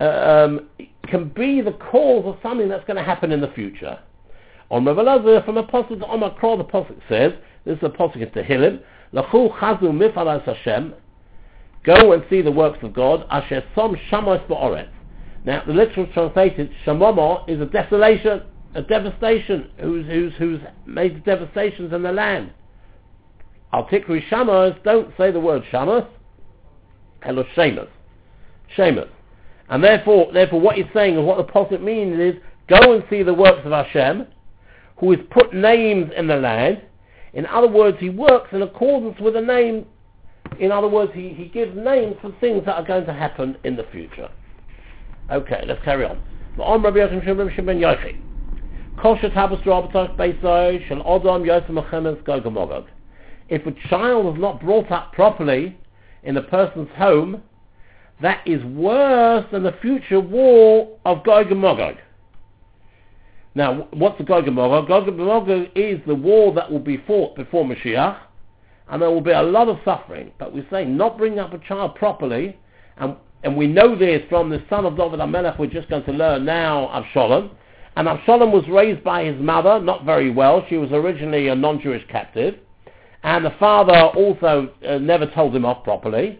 um, 0.00 0.68
can 1.08 1.28
be 1.28 1.60
the 1.60 1.72
cause 1.72 2.24
of 2.26 2.36
something 2.42 2.68
that's 2.68 2.84
going 2.84 2.96
to 2.96 3.02
happen 3.02 3.32
in 3.32 3.40
the 3.40 3.48
future? 3.48 3.98
On 4.70 4.84
Rav 4.84 4.96
Elazar, 4.96 5.44
from 5.44 5.56
a 5.56 5.64
posuk 5.64 6.02
on 6.08 6.20
Makro, 6.20 6.58
the 6.58 6.64
posuk 6.64 7.00
says, 7.08 7.32
this 7.64 7.78
is 7.78 7.84
a 7.84 7.88
posuk 7.88 8.16
in 8.16 8.28
Tehillim, 8.30 8.80
Lachu 9.12 9.56
chazu 9.58 9.84
mifalas 9.84 10.42
Hashem, 10.44 10.94
go 11.84 12.12
and 12.12 12.24
see 12.28 12.42
the 12.42 12.50
works 12.50 12.78
of 12.82 12.92
God, 12.92 13.26
asher 13.30 13.62
som 13.74 13.96
shamos 14.10 14.44
ba'oretz. 14.48 14.90
Now, 15.44 15.62
the 15.64 15.72
literal 15.72 16.06
translated, 16.12 16.70
shamomo 16.84 17.48
is 17.48 17.60
a 17.60 17.66
desolation, 17.66 18.42
a 18.74 18.82
devastation, 18.82 19.70
who's, 19.78 20.04
who's, 20.06 20.32
who's 20.34 20.60
made 20.84 21.24
devastations 21.24 21.92
in 21.92 22.02
the 22.02 22.10
land. 22.12 22.52
Artikri 23.72 24.28
Shamos, 24.28 24.82
don't 24.82 25.12
say 25.16 25.30
the 25.30 25.40
word 25.40 25.62
Shamos, 25.72 26.08
hello 27.22 27.44
Shemus. 27.54 27.88
Shemus. 28.76 29.08
And 29.68 29.82
therefore, 29.82 30.32
therefore 30.32 30.60
what 30.60 30.76
he's 30.76 30.86
saying 30.94 31.16
and 31.16 31.26
what 31.26 31.38
the 31.38 31.44
prophet 31.44 31.82
means 31.82 32.18
is, 32.18 32.34
go 32.68 32.92
and 32.92 33.04
see 33.10 33.22
the 33.22 33.34
works 33.34 33.62
of 33.64 33.72
Hashem, 33.72 34.26
who 34.98 35.10
has 35.12 35.20
put 35.30 35.52
names 35.54 36.10
in 36.16 36.26
the 36.26 36.36
land. 36.36 36.82
In 37.34 37.46
other 37.46 37.68
words, 37.68 37.98
he 38.00 38.10
works 38.10 38.48
in 38.52 38.62
accordance 38.62 39.18
with 39.20 39.36
a 39.36 39.40
name. 39.40 39.86
In 40.58 40.72
other 40.72 40.88
words, 40.88 41.12
he, 41.14 41.30
he 41.30 41.46
gives 41.46 41.76
names 41.76 42.16
for 42.22 42.32
things 42.40 42.64
that 42.64 42.76
are 42.76 42.84
going 42.84 43.04
to 43.06 43.12
happen 43.12 43.56
in 43.64 43.76
the 43.76 43.84
future. 43.92 44.28
Okay, 45.30 45.64
let's 45.66 45.82
carry 45.84 46.04
on. 46.04 46.22
If 53.48 53.66
a 53.66 53.88
child 53.88 54.34
is 54.34 54.40
not 54.40 54.60
brought 54.60 54.90
up 54.90 55.12
properly 55.12 55.76
in 56.22 56.36
a 56.36 56.42
person's 56.42 56.88
home, 56.96 57.42
that 58.22 58.46
is 58.46 58.64
worse 58.64 59.44
than 59.52 59.62
the 59.62 59.74
future 59.82 60.20
war 60.20 60.96
of 61.04 61.24
Gog 61.24 61.50
and 61.50 61.60
Magog. 61.60 61.96
Now, 63.54 63.88
what's 63.92 64.18
the 64.18 64.24
Gog 64.24 64.46
and 64.46 64.56
Magog? 64.56 64.88
Gog 64.88 65.08
and 65.08 65.16
Magog 65.16 65.70
is 65.74 66.00
the 66.06 66.14
war 66.14 66.52
that 66.54 66.70
will 66.70 66.78
be 66.78 66.98
fought 67.06 67.36
before 67.36 67.64
Mashiach, 67.64 68.18
and 68.88 69.02
there 69.02 69.10
will 69.10 69.20
be 69.20 69.32
a 69.32 69.42
lot 69.42 69.68
of 69.68 69.78
suffering. 69.84 70.32
But 70.38 70.54
we 70.54 70.66
say 70.70 70.84
not 70.84 71.18
bring 71.18 71.38
up 71.38 71.52
a 71.52 71.58
child 71.58 71.94
properly, 71.94 72.58
and, 72.96 73.16
and 73.42 73.56
we 73.56 73.66
know 73.66 73.96
this 73.96 74.22
from 74.28 74.48
the 74.50 74.62
son 74.70 74.86
of 74.86 74.96
David 74.96 75.20
Amelech 75.20 75.58
we're 75.58 75.66
just 75.66 75.90
going 75.90 76.04
to 76.04 76.12
learn 76.12 76.44
now, 76.44 76.90
Absalom. 76.92 77.50
And 77.96 78.08
Absalom 78.08 78.52
was 78.52 78.66
raised 78.68 79.02
by 79.02 79.24
his 79.24 79.40
mother, 79.40 79.80
not 79.80 80.04
very 80.04 80.30
well. 80.30 80.64
She 80.68 80.76
was 80.76 80.90
originally 80.92 81.48
a 81.48 81.54
non-Jewish 81.54 82.06
captive. 82.08 82.56
And 83.22 83.44
the 83.44 83.54
father 83.58 83.94
also 83.94 84.70
uh, 84.86 84.98
never 84.98 85.26
told 85.26 85.56
him 85.56 85.64
off 85.64 85.82
properly. 85.82 86.38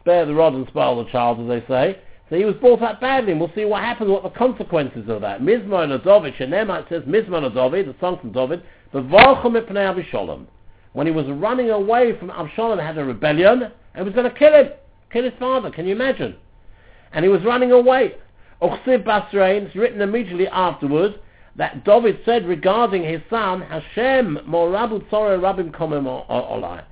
Spare 0.00 0.26
the 0.26 0.34
rod 0.34 0.54
and 0.54 0.66
spoil 0.68 1.02
the 1.02 1.10
child, 1.10 1.40
as 1.40 1.48
they 1.48 1.66
say. 1.66 1.98
So 2.28 2.36
he 2.36 2.44
was 2.44 2.54
brought 2.56 2.82
up 2.82 3.00
badly, 3.00 3.32
and 3.32 3.40
we'll 3.40 3.52
see 3.54 3.64
what 3.64 3.82
happens, 3.82 4.08
what 4.10 4.22
the 4.22 4.30
consequences 4.30 5.08
of 5.08 5.20
that. 5.20 5.40
Mizmor 5.40 5.82
and 5.82 6.04
David, 6.04 6.34
Shenemah 6.34 6.88
says, 6.88 7.02
Mizmor 7.02 7.44
and 7.44 7.54
the 7.54 7.94
song 8.00 8.18
from 8.20 8.32
David, 8.32 8.62
B'varchum 8.94 9.60
ipnei 9.60 9.92
Abishalom. 9.92 10.46
When 10.92 11.06
he 11.06 11.12
was 11.12 11.26
running 11.26 11.70
away 11.70 12.16
from 12.18 12.30
Absalom, 12.30 12.78
had 12.78 12.98
a 12.98 13.04
rebellion, 13.04 13.70
and 13.94 14.04
was 14.04 14.14
going 14.14 14.30
to 14.30 14.36
kill 14.36 14.52
him, 14.52 14.70
kill 15.12 15.24
his 15.24 15.32
father, 15.38 15.70
can 15.70 15.86
you 15.86 15.92
imagine? 15.92 16.36
And 17.12 17.24
he 17.24 17.28
was 17.28 17.42
running 17.44 17.72
away. 17.72 18.14
Uchsiv 18.62 19.04
Basrain, 19.04 19.66
it's 19.66 19.76
written 19.76 20.00
immediately 20.00 20.46
afterwards, 20.48 21.16
that 21.56 21.84
David 21.84 22.20
said 22.24 22.46
regarding 22.46 23.02
his 23.02 23.20
son, 23.28 23.62
Hashem 23.62 24.38
morabu 24.48 25.02
tzore 25.08 25.38
rabim 25.40 25.72
komem 25.72 26.04
olai. 26.28 26.84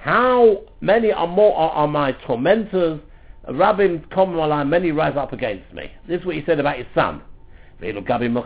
How 0.00 0.62
many 0.80 1.12
are 1.12 1.26
more 1.26 1.54
are, 1.54 1.70
are 1.72 1.86
my 1.86 2.12
tormentors? 2.12 3.00
Rabim 3.46 4.08
komem 4.08 4.36
olai, 4.36 4.66
many 4.66 4.92
rise 4.92 5.14
up 5.14 5.34
against 5.34 5.74
me. 5.74 5.90
This 6.08 6.20
is 6.20 6.26
what 6.26 6.36
he 6.36 6.44
said 6.46 6.58
about 6.58 6.78
his 6.78 6.86
son. 6.94 7.20
Regarding 7.80 8.32
the 8.32 8.40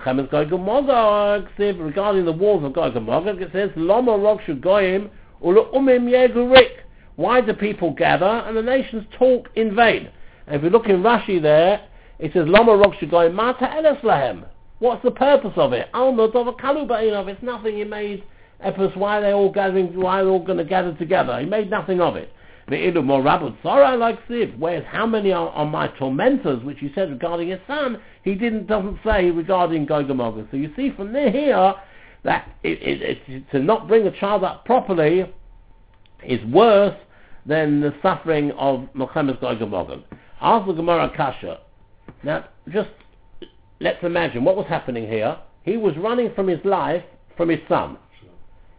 wars 2.33 2.65
of 2.65 2.73
Gog 2.73 2.97
and 2.97 3.07
Magog, 3.07 3.41
it 3.41 3.53
says, 3.53 3.71
Loma 3.77 4.13
rokshu 4.13 4.61
goyim 4.61 5.11
umim 5.43 6.09
yegurik. 6.11 6.79
Why 7.15 7.41
do 7.41 7.53
people 7.53 7.93
gather 7.93 8.25
and 8.25 8.57
the 8.57 8.63
nations 8.63 9.05
talk 9.17 9.49
in 9.55 9.77
vain? 9.77 10.09
And 10.49 10.57
if 10.57 10.63
you 10.65 10.71
look 10.71 10.89
in 10.89 11.03
Rashi 11.03 11.41
there, 11.41 11.81
it 12.19 12.33
says, 12.33 12.49
Loma 12.49 12.73
rokshu 12.73 13.09
goyim 13.09 13.35
mata 13.35 13.73
eles 13.77 13.99
lahem. 14.03 14.45
What's 14.81 15.05
the 15.05 15.13
purpose 15.13 15.53
of 15.55 15.73
it? 15.73 15.89
It's 15.95 17.43
nothing 17.43 17.77
he 17.77 17.85
made. 17.85 18.25
Epis, 18.65 18.97
why 18.97 19.19
are 19.19 19.21
they 19.21 19.33
all 19.33 19.53
gathering? 19.53 19.99
Why 19.99 20.21
are 20.21 20.25
they 20.25 20.31
all 20.31 20.45
going 20.45 20.59
to 20.59 20.65
gather 20.65 20.95
together? 20.95 21.39
He 21.39 21.47
made 21.47 21.71
nothing 21.71 22.01
of 22.01 22.17
it. 22.17 22.33
Like 22.67 24.27
Siv. 24.27 24.59
Whereas 24.59 24.85
how 24.89 25.07
many 25.07 25.33
are, 25.33 25.51
are 25.51 25.67
my 25.67 25.89
tormentors, 25.99 26.65
which 26.65 26.79
he 26.79 26.91
said 26.95 27.11
regarding 27.11 27.49
his 27.49 27.61
son, 27.67 28.01
he 28.23 28.35
didn't 28.35 28.67
doesn't 28.67 28.99
say 29.05 29.31
regarding 29.31 29.85
Gog 29.85 30.09
and 30.09 30.19
Magog. 30.19 30.49
So 30.51 30.57
you 30.57 30.73
see 30.75 30.91
from 30.97 31.13
there 31.13 31.31
here 31.31 31.75
that 32.23 32.49
it, 32.63 32.83
it, 32.83 33.21
it, 33.29 33.51
to 33.51 33.59
not 33.59 33.87
bring 33.87 34.07
a 34.07 34.19
child 34.19 34.45
up 34.45 34.65
properly 34.65 35.31
is 36.27 36.43
worse 36.47 36.97
than 37.45 37.83
the 37.83 37.93
suffering 38.01 38.51
of 38.53 38.89
Muhammad's 38.95 39.41
Gog 39.41 39.61
and 39.61 39.71
Magog. 39.71 40.03
Ask 40.41 40.67
the 40.67 40.73
Gemara 40.73 41.13
Kasha. 41.15 41.61
Now, 42.23 42.47
just 42.71 42.89
let's 43.81 44.03
imagine 44.03 44.43
what 44.43 44.57
was 44.57 44.67
happening 44.69 45.07
here. 45.07 45.37
He 45.65 45.77
was 45.77 45.95
running 45.99 46.33
from 46.35 46.49
his 46.49 46.65
life 46.65 47.03
from 47.37 47.51
his 47.51 47.61
son. 47.69 47.99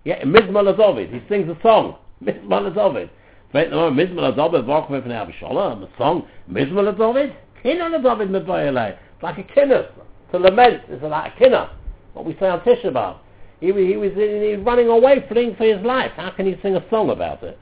Yeah, 0.06 0.24
Mizmah 0.24 0.78
David. 0.78 1.10
He 1.12 1.22
sings 1.28 1.50
a 1.50 1.58
song. 1.62 1.98
Mizmah 2.24 2.74
David. 2.74 3.10
Right 3.54 3.70
now, 3.70 3.90
Mizmah 3.90 4.36
David, 4.36 4.66
Vach 4.66 4.88
Mepnei 4.88 5.26
Abishalom, 5.26 5.74
um, 5.74 5.84
a 5.84 5.90
song. 5.98 6.28
Mizmah 6.50 6.96
David, 6.98 7.36
Kinna 7.64 8.02
David 8.02 8.30
Mebayalei. 8.30 8.92
It's 8.92 9.24
like 9.24 9.40
a 9.40 9.44
kinner. 9.44 9.90
To 10.32 10.38
lament. 10.38 10.84
It's 10.90 11.04
like 11.04 11.34
a 11.34 11.38
kinner. 11.44 11.70
What 12.14 12.26
we 12.26 12.38
say 12.40 12.48
on 12.48 12.60
Tisha 12.62 12.86
B'Av. 12.86 13.18
He, 13.60 13.68
he 13.68 13.98
was 13.98 14.12
he 14.14 14.56
was 14.56 14.66
running 14.66 14.88
away, 14.90 15.26
fleeing 15.28 15.56
for 15.56 15.64
his 15.66 15.84
life. 15.86 16.12
How 16.16 16.30
can 16.30 16.46
he 16.46 16.56
sing 16.62 16.76
a 16.76 16.90
song 16.90 17.10
about 17.10 17.42
it? 17.44 17.58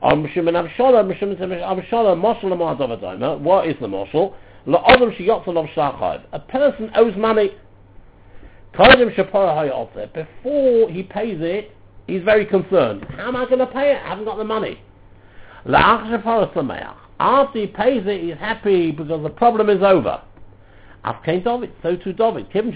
What 0.00 0.18
is 0.24 0.34
the 0.34 0.50
Moshel? 3.86 4.34
La'odom 4.66 5.16
Shiyotzalov 5.16 5.74
Shachad. 5.74 6.24
A 6.32 6.38
person 6.38 6.90
owes 6.94 7.16
money. 7.16 7.50
Before 8.74 8.96
he 10.88 11.02
pays 11.02 11.38
it, 11.40 11.70
he's 12.06 12.22
very 12.22 12.46
concerned. 12.46 13.06
How 13.16 13.28
am 13.28 13.36
I 13.36 13.44
going 13.46 13.58
to 13.58 13.66
pay 13.66 13.92
it? 13.92 13.98
I 14.04 14.08
haven't 14.08 14.24
got 14.24 14.38
the 14.38 14.44
money. 14.44 14.80
After 17.20 17.58
he 17.58 17.66
pays 17.66 18.02
it, 18.06 18.22
he's 18.22 18.36
happy 18.38 18.90
because 18.90 19.22
the 19.22 19.30
problem 19.30 19.70
is 19.70 19.82
over. 19.82 20.22
So 21.82 21.96
too 21.96 22.12
David. 22.12 22.46
Said 22.52 22.72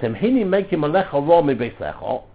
to 0.00 0.06
him. 0.06 0.16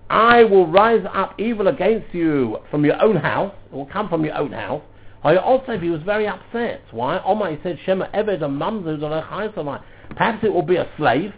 I 0.09 0.43
will 0.43 0.67
rise 0.67 1.05
up 1.13 1.39
evil 1.39 1.67
against 1.67 2.13
you 2.13 2.57
from 2.69 2.85
your 2.85 3.01
own 3.01 3.15
house. 3.15 3.53
It 3.71 3.75
will 3.75 3.85
come 3.85 4.09
from 4.09 4.25
your 4.25 4.35
own 4.35 4.51
house. 4.51 4.81
Also, 5.23 5.77
he 5.77 5.89
was 5.89 6.01
very 6.01 6.27
upset. 6.27 6.81
Why? 6.91 7.19
Omar, 7.19 7.51
he 7.51 7.57
said, 7.63 7.77
Shema 7.85 8.07
Eved 8.07 8.39
Mamzer 8.39 8.97
Dolechai 8.99 9.83
Perhaps 10.15 10.43
it 10.43 10.51
will 10.53 10.63
be 10.63 10.77
a 10.77 10.87
slave 10.97 11.33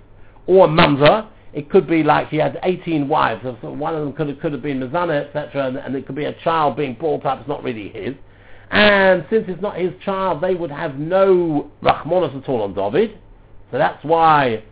or 0.47 0.65
a 0.65 0.67
Mamzer. 0.67 1.27
It 1.53 1.69
could 1.69 1.87
be 1.87 2.03
like 2.03 2.29
he 2.29 2.37
had 2.37 2.59
18 2.63 3.07
wives. 3.07 3.45
One 3.61 3.95
of 3.95 4.01
them 4.01 4.13
could 4.13 4.27
have, 4.27 4.39
could 4.39 4.53
have 4.53 4.61
been 4.61 4.79
Mazana, 4.79 5.27
etc. 5.27 5.67
And, 5.67 5.77
and 5.77 5.95
it 5.95 6.07
could 6.07 6.15
be 6.15 6.25
a 6.25 6.33
child 6.43 6.75
being 6.75 6.95
brought 6.95 7.25
up. 7.25 7.39
It's 7.39 7.47
not 7.47 7.63
really 7.63 7.89
his. 7.89 8.15
And 8.71 9.23
since 9.29 9.45
it's 9.47 9.61
not 9.61 9.77
his 9.77 9.91
child, 10.03 10.41
they 10.41 10.55
would 10.55 10.71
have 10.71 10.95
no 10.95 11.71
Rahmanas 11.83 12.35
at 12.41 12.49
all 12.49 12.63
on 12.63 12.73
David. 12.73 13.19
So 13.71 13.77
that's 13.77 14.03
why 14.03 14.63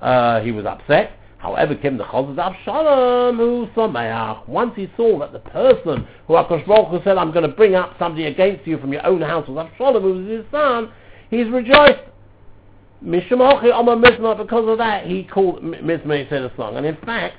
uh, 0.00 0.40
he 0.40 0.50
was 0.50 0.64
upset. 0.64 1.12
However, 1.36 1.74
came 1.74 1.96
the 1.96 2.04
Chazad 2.04 2.38
Absalom, 2.38 3.36
who 3.36 3.66
Sameach. 3.74 4.46
Once 4.48 4.72
he 4.76 4.90
saw 4.96 5.18
that 5.20 5.32
the 5.32 5.38
person 5.38 6.06
who 6.26 6.34
Akash 6.34 7.04
said, 7.04 7.16
I'm 7.16 7.32
going 7.32 7.48
to 7.48 7.54
bring 7.54 7.74
up 7.74 7.96
somebody 7.98 8.26
against 8.26 8.66
you 8.66 8.78
from 8.78 8.92
your 8.92 9.06
own 9.06 9.22
house 9.22 9.48
was 9.48 9.66
Absalom, 9.66 10.02
who 10.02 10.14
was 10.14 10.26
his 10.26 10.44
son, 10.50 10.90
he's 11.30 11.48
rejoiced. 11.48 12.00
Mishamochi 13.04 13.72
Omar 13.72 13.96
Mizma, 13.96 14.36
because 14.36 14.68
of 14.68 14.78
that, 14.78 15.06
he 15.06 15.24
called 15.24 15.62
Mizma, 15.62 16.28
said 16.28 16.42
a 16.42 16.52
song. 16.56 16.76
And 16.76 16.84
in 16.84 16.96
fact, 16.98 17.36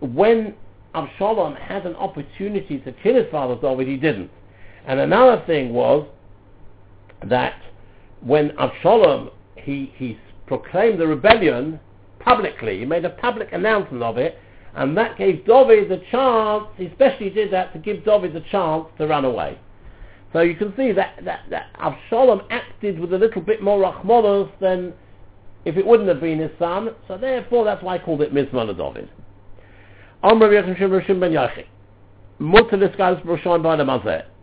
when 0.00 0.54
Absalom 0.94 1.54
had 1.56 1.84
an 1.86 1.96
opportunity 1.96 2.78
to 2.78 2.92
kill 2.92 3.14
his 3.14 3.26
father 3.30 3.56
David, 3.60 3.88
he 3.88 3.96
didn't. 3.96 4.30
And 4.86 5.00
another 5.00 5.42
thing 5.46 5.72
was 5.72 6.06
that 7.24 7.60
when 8.20 8.52
Absalom, 8.58 9.30
he, 9.56 9.92
he 9.96 10.18
proclaimed 10.46 11.00
the 11.00 11.06
rebellion 11.06 11.80
publicly, 12.18 12.78
he 12.78 12.84
made 12.84 13.04
a 13.04 13.10
public 13.10 13.52
announcement 13.52 14.02
of 14.02 14.16
it, 14.16 14.38
and 14.74 14.96
that 14.96 15.18
gave 15.18 15.44
David 15.44 15.88
the 15.88 16.02
chance, 16.10 16.64
he 16.76 16.86
especially 16.86 17.30
did 17.30 17.52
that 17.52 17.72
to 17.72 17.78
give 17.78 18.04
David 18.04 18.32
the 18.32 18.44
chance 18.50 18.86
to 18.98 19.06
run 19.06 19.24
away. 19.24 19.58
So 20.32 20.40
you 20.40 20.54
can 20.54 20.72
see 20.76 20.92
that, 20.92 21.18
that, 21.24 21.40
that 21.50 21.66
Absalom 21.78 22.42
acted 22.50 23.00
with 23.00 23.12
a 23.12 23.18
little 23.18 23.42
bit 23.42 23.62
more 23.62 23.80
rachmanos 23.80 24.50
than 24.60 24.92
if 25.64 25.76
it 25.76 25.84
wouldn't 25.84 26.08
have 26.08 26.20
been 26.20 26.38
his 26.38 26.52
son. 26.58 26.90
So 27.08 27.18
therefore, 27.18 27.64
that's 27.64 27.82
why 27.82 27.96
I 27.96 27.98
called 27.98 28.22
it 28.22 28.32
Mizmah 28.32 28.76
David. 28.76 29.08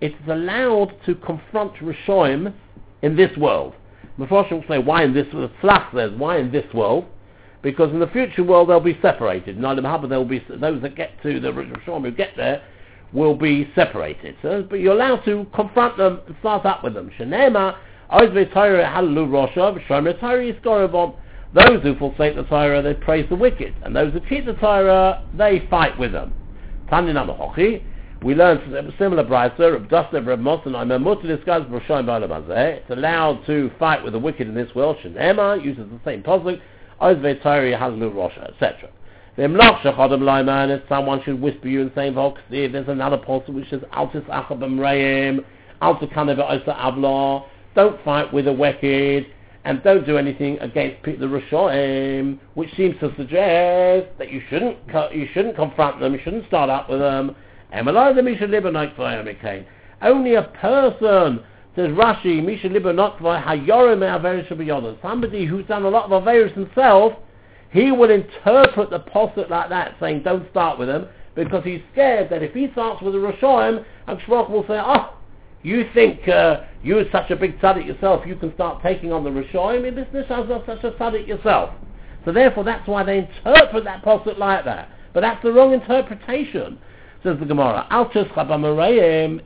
It's 0.02 0.16
allowed 0.28 0.94
to 1.06 1.16
confront 1.16 1.74
Rishoim 1.76 2.54
in 3.02 3.16
this 3.16 3.36
world. 3.38 3.74
Mephoshim 4.20 4.52
will 4.52 4.64
say, 4.68 4.80
why 4.80 5.04
in 5.04 5.14
this 5.14 5.32
world? 5.34 5.52
Tzlach 5.62 5.94
says, 5.94 6.12
why 6.18 6.40
in 6.40 6.52
this 6.52 6.66
world? 6.74 7.06
Because 7.62 7.92
in 7.92 8.00
the 8.00 8.08
future 8.08 8.44
world 8.44 8.70
they'll 8.70 8.80
be 8.80 8.98
separated. 9.02 9.58
In 9.58 9.64
Olam 9.64 9.82
Haba, 9.82 10.10
they'll 10.10 10.26
be, 10.26 10.44
those 10.50 10.82
that 10.82 10.96
get 10.96 11.12
to 11.24 11.40
the 11.40 11.50
Rishoim 11.50 12.04
who 12.04 12.12
get 12.12 12.32
there 12.36 12.62
will 13.14 13.36
be 13.36 13.70
separated. 13.76 14.36
So, 14.42 14.66
but 14.70 14.80
you're 14.80 14.94
allowed 14.94 15.24
to 15.26 15.46
confront 15.54 15.98
them 15.98 16.22
and 16.28 16.36
start 16.40 16.66
up 16.66 16.84
with 16.84 16.94
them. 16.94 17.10
Shenema, 17.18 17.78
those 21.54 21.82
who 21.82 21.96
forsake 21.96 22.36
the 22.36 22.44
Torah, 22.44 22.82
they 22.82 22.94
praise 22.94 23.26
the 23.30 23.36
wicked, 23.36 23.74
and 23.84 23.96
those 23.96 24.14
who 24.14 24.20
keep 24.22 24.46
the 24.46 24.54
Torah, 24.54 25.24
they 25.34 25.66
fight 25.70 25.98
with 25.98 26.12
them. 26.12 26.34
We 28.24 28.34
learned 28.34 28.74
a 28.74 28.98
similar 28.98 29.24
of 29.76 29.90
Dustin 29.90 30.26
Reb 30.26 30.40
Mosin. 30.40 30.76
I'm 30.76 30.92
a 30.92 31.00
discuss 31.28 31.64
It's 31.70 32.90
allowed 32.90 33.46
to 33.46 33.72
fight 33.78 34.04
with 34.04 34.14
the 34.14 34.20
wicked 34.20 34.48
in 34.48 34.56
this 34.56 34.74
world. 34.74 34.98
Shenema 35.04 35.64
uses 35.64 35.86
the 35.90 36.00
same 36.04 36.24
posuk. 36.24 36.60
Ozve 37.02 37.44
Torah 37.44 37.78
Halu 37.78 38.12
Rosha, 38.12 38.52
etc. 38.54 38.90
Someone 39.38 41.22
should 41.24 41.40
whisper 41.40 41.68
you 41.68 41.82
in 41.82 41.88
and 41.88 41.96
say, 41.96 42.08
if 42.10 42.72
there's 42.72 42.88
another 42.88 43.18
posuk 43.18 43.54
which 43.54 43.70
says 43.70 43.82
Altis 43.94 44.24
Achabam 44.24 44.80
Reim, 44.80 45.46
Avla, 45.80 47.46
don't 47.76 48.04
fight 48.04 48.34
with 48.34 48.46
the 48.46 48.54
wicked, 48.54 49.28
and 49.64 49.84
don't 49.84 50.08
do 50.08 50.18
anything 50.18 50.58
against 50.60 51.04
the 51.04 51.28
Rishoim, 51.28 52.40
which 52.56 52.76
seems 52.76 53.00
to 53.00 53.14
suggest 53.16 54.08
that 54.18 54.32
you 54.32 54.42
shouldn't 54.50 54.76
you 55.14 55.28
shouldn't 55.34 55.56
confront 55.56 56.00
them, 56.00 56.14
you 56.14 56.20
shouldn't 56.24 56.48
start 56.48 56.72
up 56.72 56.90
with 56.90 57.00
them. 57.00 57.36
Only 57.72 57.92
a 60.36 60.44
person, 60.44 61.44
says 61.76 61.90
Rashi, 61.90 62.44
Misha 62.44 62.70
Somebody 65.02 65.46
who's 65.46 65.66
done 65.66 65.84
a 65.84 65.90
lot 65.90 66.12
of 66.12 66.24
Averis 66.24 66.54
himself, 66.54 67.14
he 67.72 67.92
will 67.92 68.10
interpret 68.10 68.90
the 68.90 69.00
posset 69.00 69.50
like 69.50 69.70
that, 69.70 69.96
saying 70.00 70.24
don't 70.24 70.50
start 70.50 70.80
with 70.80 70.88
them, 70.88 71.08
because 71.36 71.64
he's 71.64 71.82
scared 71.92 72.30
that 72.30 72.42
if 72.42 72.54
he 72.54 72.70
starts 72.72 73.02
with 73.02 73.14
the 73.14 73.20
Rishoim, 73.20 73.86
Akshvach 74.08 74.50
will 74.50 74.64
say, 74.64 74.80
oh, 74.84 75.14
you 75.64 75.88
think 75.94 76.28
uh, 76.28 76.64
you're 76.84 77.04
such 77.12 77.30
a 77.32 77.36
big 77.36 77.60
tzaddik 77.60 77.86
yourself, 77.86 78.26
you 78.26 78.36
can 78.36 78.54
start 78.54 78.82
taking 78.82 79.12
on 79.12 79.24
the 79.24 79.30
Rishoim 79.30 79.88
in 79.88 79.96
business 79.96 80.26
as 80.30 80.48
such 80.66 80.84
a 80.84 80.92
tzaddik 80.92 81.28
yourself. 81.28 81.72
So 82.26 82.32
therefore, 82.32 82.64
that's 82.64 82.88
why 82.88 83.04
they 83.04 83.20
interpret 83.20 83.84
that 83.86 84.04
posuk 84.04 84.38
like 84.38 84.66
that. 84.66 84.90
But 85.14 85.22
that's 85.22 85.42
the 85.44 85.52
wrong 85.52 85.74
interpretation, 85.74 86.78
says 87.24 87.38
the 87.40 87.46
Gemara. 87.46 87.88
Altus 87.92 88.30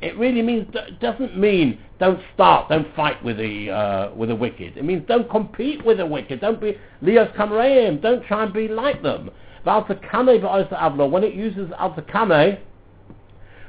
It 0.02 0.18
really 0.18 0.42
means 0.42 0.68
doesn't 1.00 1.38
mean 1.38 1.80
don't 2.00 2.20
start, 2.34 2.70
don't 2.70 2.94
fight 2.96 3.24
with 3.24 3.38
the 3.38 3.70
uh, 3.70 4.16
with 4.16 4.30
the 4.30 4.36
wicked. 4.36 4.78
It 4.78 4.84
means 4.84 5.04
don't 5.08 5.30
compete 5.30 5.86
with 5.86 5.98
the 5.98 6.06
wicked. 6.06 6.42
Don't 6.42 6.60
be 6.60 6.78
lios 7.04 7.34
kamereim. 7.36 8.02
Don't 8.02 8.26
try 8.26 8.44
and 8.44 8.54
be 8.54 8.68
like 8.68 9.02
them. 9.02 9.30
Altakame 9.66 10.42
for 10.42 10.60
Isa 10.60 10.76
Avlo, 10.76 11.10
when 11.10 11.24
it 11.24 11.34
uses 11.36 11.70
altakame, 11.72 12.60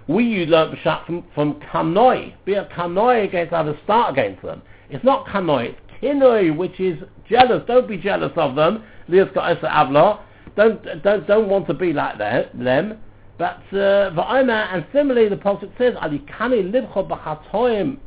we 0.08 0.46
learn 0.46 0.74
Pshat 0.76 1.06
from, 1.06 1.24
from 1.34 1.60
Kanoi. 1.72 2.34
Be 2.44 2.54
a 2.54 2.64
Kanoi 2.66 3.24
against 3.24 3.52
others, 3.52 3.76
start 3.84 4.12
against 4.12 4.42
them. 4.42 4.62
It's 4.90 5.04
not 5.04 5.26
Kanoi, 5.26 5.70
it's 5.70 5.80
Kinoi, 6.02 6.56
which 6.56 6.80
is 6.80 6.98
jealous. 7.28 7.62
Don't 7.66 7.86
be 7.88 7.96
jealous 7.96 8.32
of 8.36 8.56
them. 8.56 8.84
Don't, 9.10 10.84
don't, 11.02 11.26
don't 11.26 11.48
want 11.48 11.66
to 11.66 11.74
be 11.74 11.92
like 11.92 12.18
that, 12.18 12.58
them. 12.58 12.98
But, 13.42 13.76
uh, 13.76 14.12
and 14.14 14.87
similarly 14.92 15.28
the 15.28 15.37
Prophet 15.37 15.72
says, 15.76 15.94
Alikani 15.94 16.70
libcho 16.70 17.02
b'chatoim 17.09 17.98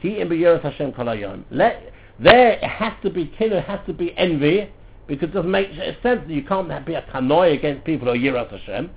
ki 0.00 0.20
im 0.20 0.28
b'yeres 0.28 0.62
Hashem. 0.62 1.44
Let, 1.50 1.92
there 2.20 2.52
it 2.52 2.62
has 2.62 2.92
to 3.02 3.10
be 3.10 3.26
kino, 3.36 3.56
it 3.56 3.64
has 3.64 3.80
to 3.88 3.92
be 3.92 4.16
envy, 4.16 4.70
because 5.08 5.30
it 5.30 5.34
doesn't 5.34 5.50
make 5.50 5.70
sense 6.00 6.00
that 6.04 6.30
you 6.30 6.44
can't 6.44 6.68
be 6.86 6.94
a 6.94 7.02
kanoi 7.12 7.58
against 7.58 7.84
people 7.84 8.06
who 8.06 8.12
are 8.12 8.16
Yiras 8.16 8.48
Hashem. 8.52 8.88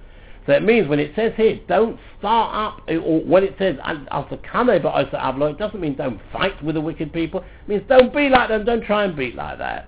So 0.46 0.52
it 0.52 0.62
means 0.62 0.88
when 0.88 1.00
it 1.00 1.14
says 1.16 1.34
here, 1.36 1.60
don't 1.68 2.00
start 2.20 2.78
up, 2.78 2.88
or 2.88 3.22
when 3.22 3.44
it 3.44 3.56
says 3.58 3.78
asakame 3.78 4.80
ba'osa 4.80 5.16
avlo, 5.16 5.50
it 5.50 5.58
doesn't 5.58 5.80
mean 5.80 5.96
don't 5.96 6.22
fight 6.32 6.64
with 6.64 6.76
the 6.76 6.82
wicked 6.82 7.12
people. 7.12 7.40
It 7.40 7.68
means 7.68 7.82
don't 7.90 8.14
be 8.14 8.30
like 8.30 8.50
them, 8.50 8.66
don't 8.66 8.84
try 8.84 9.04
and 9.04 9.16
be 9.16 9.32
like 9.32 9.58
that. 9.58 9.88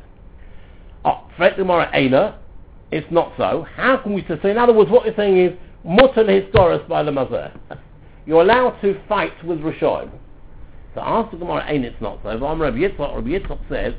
Oh, 1.05 1.27
it's 2.91 3.11
not 3.11 3.31
so. 3.37 3.67
How 3.75 3.97
can 3.97 4.15
we 4.15 4.25
say, 4.27 4.49
in 4.49 4.57
other 4.57 4.73
words, 4.73 4.89
what 4.89 5.05
you're 5.05 5.15
saying 5.15 5.37
is, 5.37 5.53
mutal 5.85 6.27
historis 6.27 6.87
by 6.87 7.03
the 7.03 7.11
mazeh. 7.11 7.51
You're 8.25 8.41
allowed 8.41 8.79
to 8.81 8.99
fight 9.07 9.43
with 9.43 9.59
Rishoim. 9.59 10.11
So 10.93 11.01
answer 11.01 11.31
the 11.31 11.37
Gemara, 11.37 11.65
ain't 11.67 11.85
it's 11.85 12.01
not 12.01 12.19
so. 12.23 12.37
Rabbi 12.37 12.77
Yitzchak, 12.77 13.15
Rabbi 13.15 13.29
Yitzchak 13.29 13.59
says, 13.69 13.93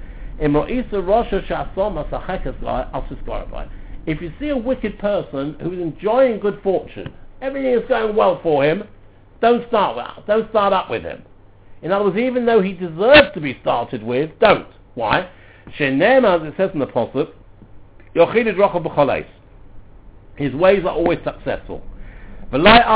if 4.07 4.23
you 4.23 4.33
see 4.41 4.49
a 4.49 4.57
wicked 4.57 4.99
person 4.99 5.57
who's 5.61 5.79
enjoying 5.79 6.41
good 6.41 6.61
fortune, 6.63 7.13
everything 7.43 7.75
is 7.75 7.87
going 7.89 8.17
well 8.17 8.41
for 8.43 8.65
him, 8.65 8.85
don't 9.43 9.69
start 9.69 9.97
with, 9.97 10.27
don't 10.27 10.49
start 10.49 10.73
up 10.73 10.89
with 10.89 11.03
him. 11.03 11.23
In 11.83 11.93
other 11.93 12.07
words, 12.07 12.17
even 12.17 12.47
though 12.47 12.63
he 12.63 12.73
deserves 12.73 13.35
to 13.35 13.41
be 13.41 13.59
started 13.61 14.03
with, 14.03 14.31
don't. 14.41 14.69
Why? 14.95 15.29
Shenem, 15.79 16.25
as 16.25 16.43
it 16.47 16.55
says 16.57 16.71
in 16.73 16.81
the 16.81 16.87
Pasuk, 16.87 17.33
His 20.41 20.55
ways 20.55 20.85
are 20.85 20.93
always 20.93 21.19
successful. 21.23 21.83
Not 22.51 22.87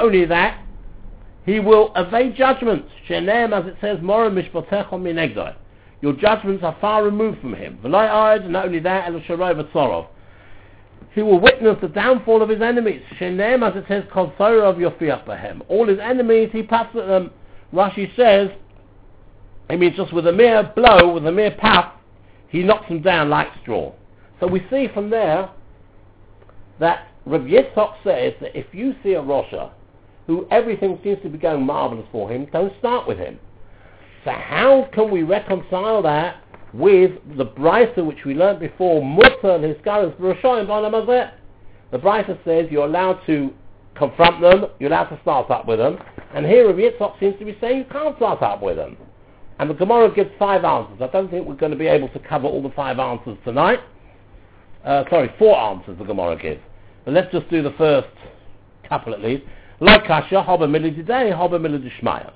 only 0.00 0.24
that, 0.26 0.64
he 1.44 1.58
will 1.58 1.92
evade 1.96 2.36
judgments. 2.36 2.88
Shenem, 3.08 3.52
as 3.52 3.66
it 3.66 3.74
says. 3.80 3.98
Your 6.00 6.12
judgments 6.12 6.62
are 6.62 6.76
far 6.80 7.02
removed 7.02 7.40
from 7.40 7.54
him. 7.54 7.80
Not 7.82 8.64
only 8.64 8.78
that, 8.78 9.12
he 11.12 11.22
will 11.22 11.40
witness 11.40 11.78
the 11.80 11.88
downfall 11.88 12.40
of 12.40 12.48
his 12.48 12.62
enemies. 12.62 13.02
Shenem, 13.18 13.68
as 13.68 13.74
it 13.76 13.86
says, 13.88 14.04
of 14.14 14.78
your 14.78 14.94
All 15.68 15.88
his 15.88 15.98
enemies, 15.98 16.50
he 16.52 16.62
puffs 16.62 16.94
at 16.94 17.08
them. 17.08 17.32
Rashi 17.72 18.14
says, 18.14 18.50
I 19.68 19.74
mean, 19.74 19.94
just 19.96 20.12
with 20.12 20.28
a 20.28 20.32
mere 20.32 20.62
blow, 20.76 21.12
with 21.14 21.26
a 21.26 21.32
mere 21.32 21.50
puff, 21.50 21.92
he 22.46 22.62
knocks 22.62 22.86
them 22.88 23.02
down 23.02 23.30
like 23.30 23.48
straw. 23.62 23.92
So 24.40 24.46
we 24.46 24.66
see 24.70 24.88
from 24.92 25.10
there 25.10 25.50
that 26.80 27.08
Rabbi 27.26 27.48
Yitzchok 27.48 27.94
says 28.04 28.34
that 28.40 28.56
if 28.58 28.66
you 28.72 28.94
see 29.02 29.14
a 29.14 29.22
Rosha 29.22 29.70
who 30.26 30.46
everything 30.50 30.98
seems 31.04 31.22
to 31.22 31.28
be 31.28 31.38
going 31.38 31.64
marvelous 31.64 32.06
for 32.10 32.30
him, 32.30 32.46
don't 32.52 32.72
start 32.78 33.06
with 33.06 33.18
him. 33.18 33.38
So 34.24 34.30
how 34.30 34.88
can 34.92 35.10
we 35.10 35.22
reconcile 35.22 36.02
that 36.02 36.42
with 36.72 37.12
the 37.36 37.46
brisa 37.46 38.04
which 38.04 38.24
we 38.24 38.34
learned 38.34 38.58
before, 38.58 39.04
Mutter 39.04 39.50
and 39.50 39.64
his 39.64 39.76
Hiskaras 39.76 40.16
Roshoim 40.16 40.66
Bonamazet? 40.66 41.32
The 41.92 41.98
brisa 41.98 42.42
says 42.44 42.66
you're 42.70 42.86
allowed 42.86 43.20
to 43.26 43.52
confront 43.94 44.40
them, 44.40 44.66
you're 44.80 44.90
allowed 44.90 45.10
to 45.10 45.20
start 45.22 45.50
up 45.50 45.66
with 45.66 45.78
them, 45.78 45.98
and 46.34 46.44
here 46.44 46.66
Rabbi 46.66 46.80
Yitzchak 46.80 47.20
seems 47.20 47.38
to 47.38 47.44
be 47.44 47.56
saying 47.60 47.78
you 47.78 47.84
can't 47.84 48.16
start 48.16 48.42
up 48.42 48.62
with 48.62 48.76
them. 48.76 48.96
And 49.58 49.70
the 49.70 49.74
Gemara 49.74 50.12
gives 50.12 50.30
five 50.38 50.64
answers. 50.64 51.00
I 51.00 51.06
don't 51.12 51.30
think 51.30 51.46
we're 51.46 51.54
going 51.54 51.70
to 51.70 51.78
be 51.78 51.86
able 51.86 52.08
to 52.08 52.18
cover 52.18 52.48
all 52.48 52.62
the 52.62 52.70
five 52.70 52.98
answers 52.98 53.38
tonight. 53.44 53.78
Uh, 54.84 55.04
sorry, 55.08 55.32
four 55.38 55.56
answers 55.56 55.98
the 55.98 56.04
Gemara 56.04 56.36
gives. 56.40 56.60
But 57.04 57.14
let's 57.14 57.32
just 57.32 57.48
do 57.50 57.62
the 57.62 57.72
first 57.72 58.08
couple 58.88 59.14
at 59.14 59.22
least. 59.22 59.44
Like 59.80 60.06
Kasha, 60.06 60.36
Hoba 60.36 60.68
Mili 60.68 60.94
today, 60.94 61.30
Hoba 61.34 61.58
Mili 61.58 61.82
Dishmaya. 61.82 62.32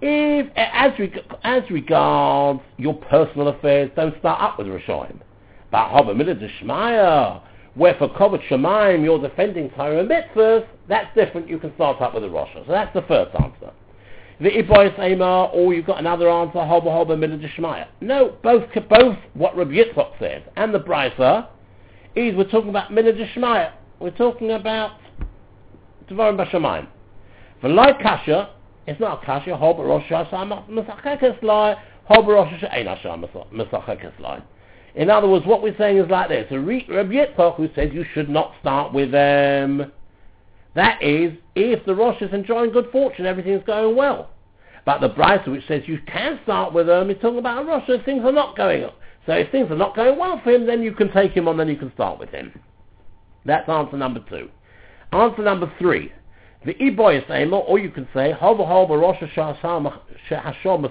If, 0.00 0.46
as, 0.56 0.92
reg- 0.98 1.24
as 1.42 1.62
regards 1.70 2.60
your 2.76 2.94
personal 2.94 3.48
affairs, 3.48 3.90
don't 3.96 4.16
start 4.18 4.40
up 4.40 4.58
with 4.58 4.68
Rishoim. 4.68 5.18
But 5.70 5.88
Hava 5.90 6.14
Milah 6.14 7.42
where 7.74 7.94
for 7.94 8.08
Kovet 8.08 8.42
Shemaim 8.48 9.04
you're 9.04 9.20
defending 9.20 9.70
Torah 9.70 10.04
mitzvahs, 10.04 10.66
that's 10.88 11.14
different, 11.14 11.48
you 11.48 11.58
can 11.58 11.72
start 11.74 12.00
up 12.00 12.14
with 12.14 12.24
a 12.24 12.28
Rosh. 12.28 12.48
So 12.54 12.64
that's 12.66 12.92
the 12.92 13.02
first 13.02 13.34
answer. 13.36 13.72
The 14.40 14.50
Ibois 14.50 14.96
Amar, 14.98 15.48
or 15.48 15.74
you've 15.74 15.86
got 15.86 15.98
another 15.98 16.30
answer, 16.30 16.58
Hoba 16.58 16.84
Hoba 16.84 17.16
Milah 17.18 17.86
No, 18.00 18.36
both, 18.42 18.64
both 18.88 19.16
what 19.34 19.56
Rabbi 19.56 19.72
Yitzchok 19.72 20.18
says 20.20 20.42
and 20.56 20.72
the 20.72 20.78
Brisa 20.78 21.48
is 22.14 22.36
we're 22.36 22.48
talking 22.48 22.70
about 22.70 22.90
Milah 22.90 23.72
We're 23.98 24.10
talking 24.10 24.52
about 24.52 24.92
Devarim 26.08 26.36
Bashamayim. 26.38 26.86
For 27.60 27.68
like 27.68 28.00
Kasha, 28.00 28.50
it's 28.86 29.00
not 29.00 29.24
Kasha, 29.24 29.50
Hoba 29.50 29.86
Rosh 29.86 30.08
Hashanah 30.08 31.42
Lai, 31.42 31.76
Hoba 32.08 32.26
Rosh 32.28 32.62
Hashanah 32.62 34.20
Lai. 34.20 34.42
In 34.94 35.10
other 35.10 35.28
words, 35.28 35.46
what 35.46 35.62
we're 35.62 35.76
saying 35.76 35.98
is 35.98 36.08
like 36.08 36.28
this. 36.28 36.46
Rabbi 36.50 36.86
Yitzchok 36.88 37.56
who 37.56 37.68
says 37.74 37.90
you 37.92 38.04
should 38.14 38.28
not 38.28 38.52
start 38.60 38.92
with 38.94 39.10
them. 39.10 39.80
Um, 39.80 39.92
that 40.78 41.02
is, 41.02 41.32
if 41.54 41.84
the 41.86 41.94
Rosh 41.94 42.22
is 42.22 42.32
enjoying 42.32 42.70
good 42.70 42.90
fortune, 42.92 43.26
everything's 43.26 43.64
going 43.64 43.96
well. 43.96 44.30
But 44.86 45.00
the 45.00 45.10
Brisa 45.10 45.48
which 45.48 45.66
says 45.66 45.82
you 45.86 45.98
can 46.06 46.38
start 46.44 46.72
with 46.72 46.88
him, 46.88 47.10
is 47.10 47.16
talking 47.20 47.38
about 47.38 47.62
a 47.62 47.66
Rosh 47.66 47.82
if 47.88 48.04
things 48.04 48.24
are 48.24 48.32
not 48.32 48.56
going 48.56 48.84
up. 48.84 48.94
So 49.26 49.32
if 49.32 49.50
things 49.50 49.70
are 49.70 49.76
not 49.76 49.96
going 49.96 50.18
well 50.18 50.40
for 50.42 50.50
him, 50.50 50.66
then 50.66 50.82
you 50.82 50.92
can 50.92 51.12
take 51.12 51.32
him 51.32 51.48
on, 51.48 51.56
then 51.56 51.68
you 51.68 51.76
can 51.76 51.92
start 51.92 52.18
with 52.18 52.30
him. 52.30 52.58
That's 53.44 53.68
answer 53.68 53.96
number 53.96 54.24
two. 54.30 54.48
Answer 55.12 55.42
number 55.42 55.72
three. 55.78 56.12
The 56.64 56.74
Iboy 56.74 57.28
Ema, 57.30 57.58
or 57.58 57.78
you 57.78 57.90
can 57.90 58.08
say, 58.14 58.32
Hova 58.32 58.64
Hova 58.64 58.96
Rosh 58.96 59.20
Hashem 59.20 60.82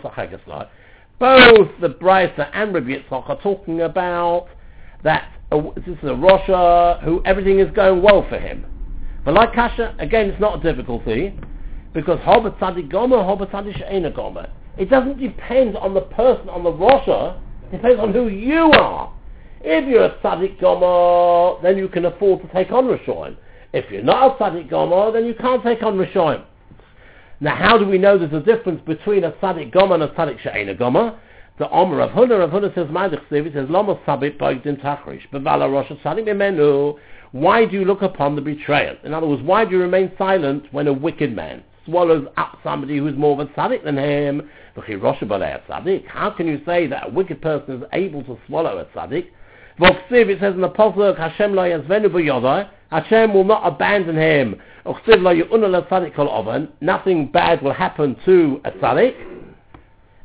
both 1.20 1.70
the 1.82 1.90
Brisa 1.90 2.50
and 2.54 2.74
Rabbi 2.74 2.90
Yitzchak 2.90 3.30
are 3.30 3.42
talking 3.42 3.82
about 3.82 4.50
that 5.04 5.32
uh, 5.52 5.62
this 5.76 5.88
is 5.88 6.04
a 6.04 6.14
Rosha 6.14 7.04
who 7.04 7.24
everything 7.26 7.60
is 7.60 7.72
going 7.72 8.02
well 8.04 8.28
for 8.30 8.38
him. 8.38 8.66
But 9.28 9.34
like 9.34 9.54
Kasha, 9.54 9.94
again, 10.00 10.30
it's 10.30 10.40
not 10.40 10.66
a 10.66 10.72
difficulty 10.72 11.38
because 11.94 12.18
Hoba 12.20 12.58
Tzadik 12.60 12.90
Gomer, 12.90 13.18
Hoba 13.18 13.46
Tzadik 13.52 13.76
She'ena 13.76 14.10
Gomer. 14.10 14.50
It 14.78 14.90
doesn't 14.90 15.20
depend 15.20 15.76
on 15.76 15.94
the 15.94 16.00
person, 16.00 16.48
on 16.48 16.64
the 16.64 16.72
Rosha, 16.72 17.38
it 17.66 17.72
depends 17.76 18.00
on 18.00 18.14
who 18.14 18.30
you 18.30 18.72
are. 18.72 19.14
If 19.60 19.86
you're 19.86 20.06
a 20.06 20.18
Tzadik 20.20 20.62
Gomer, 20.62 21.62
then 21.62 21.78
you 21.78 21.90
can 21.90 22.06
afford 22.06 22.42
to 22.42 22.48
take 22.54 22.72
on 22.72 22.86
Rishoim. 22.86 23.36
If 23.74 23.92
you're 23.92 24.02
not 24.02 24.40
a 24.40 24.42
Tzadik 24.42 24.70
Gomer, 24.70 25.12
then 25.12 25.26
you 25.26 25.34
can't 25.34 25.62
take 25.62 25.84
on 25.84 25.98
Rishoim. 25.98 26.46
Now, 27.42 27.58
how 27.58 27.78
do 27.78 27.86
we 27.86 27.98
know 27.98 28.18
there's 28.18 28.32
a 28.32 28.40
difference 28.40 28.80
between 28.86 29.26
a 29.26 29.32
tzaddik 29.34 29.74
goma 29.74 29.96
and 29.96 30.04
a 30.04 30.08
tzaddik 30.08 30.40
she'ena 30.40 30.74
goma? 30.74 31.20
The 31.60 31.70
Omer 31.70 32.00
of 32.00 32.12
Huna, 32.12 32.46
of 32.46 32.52
Huna 32.52 32.74
says, 32.74 32.88
Ma'adich 32.88 33.28
Siv, 33.30 33.54
says, 33.54 33.70
Lama 33.70 34.00
sabit 34.08 34.40
boigdin 34.40 34.82
tachrish, 34.82 35.28
bevala 35.34 35.70
rosh 35.70 35.92
tzaddik 36.02 36.24
memenu. 36.24 36.98
Why 37.32 37.66
do 37.66 37.74
you 37.74 37.86
look 37.86 38.02
upon 38.02 38.36
the 38.36 38.42
betrayer? 38.42 38.98
In 39.04 39.14
other 39.14 39.28
words, 39.28 39.44
why 39.44 39.66
do 39.66 39.72
you 39.72 39.82
remain 39.82 40.12
silent 40.18 40.66
when 40.72 40.88
a 40.88 40.94
wicked 40.94 41.36
man 41.36 41.64
swallows 41.86 42.28
up 42.38 42.58
somebody 42.64 42.98
who's 42.98 43.18
more 43.18 43.34
of 43.34 43.48
a 43.48 43.52
tzaddik 43.54 43.84
than 43.84 43.98
him? 43.98 44.50
How 44.76 46.30
can 46.32 46.48
you 46.48 46.62
say 46.66 46.88
that 46.88 47.08
a 47.08 47.10
wicked 47.12 47.42
person 47.42 47.82
is 47.82 47.84
able 47.94 48.24
to 48.24 48.38
swallow 48.48 48.78
a 48.78 48.86
tzaddik? 48.98 49.28
V'oksiv, 49.80 50.30
it 50.30 50.40
says 50.40 50.56
in 50.56 50.62
the 50.62 50.70
Pasuk, 50.70 51.18
Hashem 51.18 51.54
lo 51.54 51.64
yazvenu 51.64 52.08
b'yodai, 52.08 52.70
Hashem 52.92 53.34
will 53.34 53.44
not 53.44 53.68
abandon 53.68 54.16
him. 54.16 54.56
Nothing 56.82 57.32
bad 57.32 57.62
will 57.62 57.74
happen 57.74 58.16
to 58.26 58.62
a 58.64 58.72
tzaddik. 58.72 59.16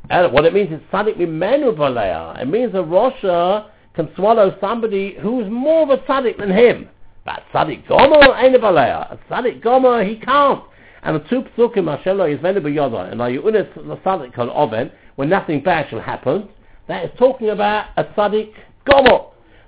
And 0.09 0.31
what 0.33 0.45
it 0.45 0.53
means 0.53 0.71
is 0.71 0.79
tzaddik 0.91 1.17
mimenu 1.17 1.75
balea. 1.75 2.41
It 2.41 2.47
means 2.47 2.73
a 2.73 2.77
rosha 2.77 3.67
can 3.93 4.09
swallow 4.15 4.57
somebody 4.59 5.15
who's 5.21 5.49
more 5.49 5.83
of 5.83 5.89
a 5.89 5.97
tzaddik 6.03 6.37
than 6.37 6.49
him. 6.51 6.89
But 7.25 7.43
tzaddik 7.53 7.87
gomer 7.87 8.35
ain't 8.37 8.55
a 8.55 8.59
balea. 8.59 9.11
A 9.11 9.19
tzaddik 9.29 9.61
gomer 9.61 10.03
he 10.03 10.17
can't. 10.17 10.63
And 11.03 11.15
the 11.15 11.27
two 11.29 11.43
psukim 11.57 11.89
Hashem 11.95 12.17
lo 12.17 12.25
yizvenu 12.25 12.59
b'yoda 12.61 13.11
and 13.11 13.21
unet 13.21 13.73
the 13.75 13.97
tzaddik 13.97 14.33
kol 14.33 14.51
oven 14.51 14.91
when 15.15 15.29
nothing 15.29 15.63
bad 15.63 15.89
shall 15.89 16.01
happen. 16.01 16.49
That 16.87 17.05
is 17.05 17.11
talking 17.17 17.49
about 17.49 17.87
a 17.97 18.03
tzaddik 18.03 18.53
gomer. 18.89 19.25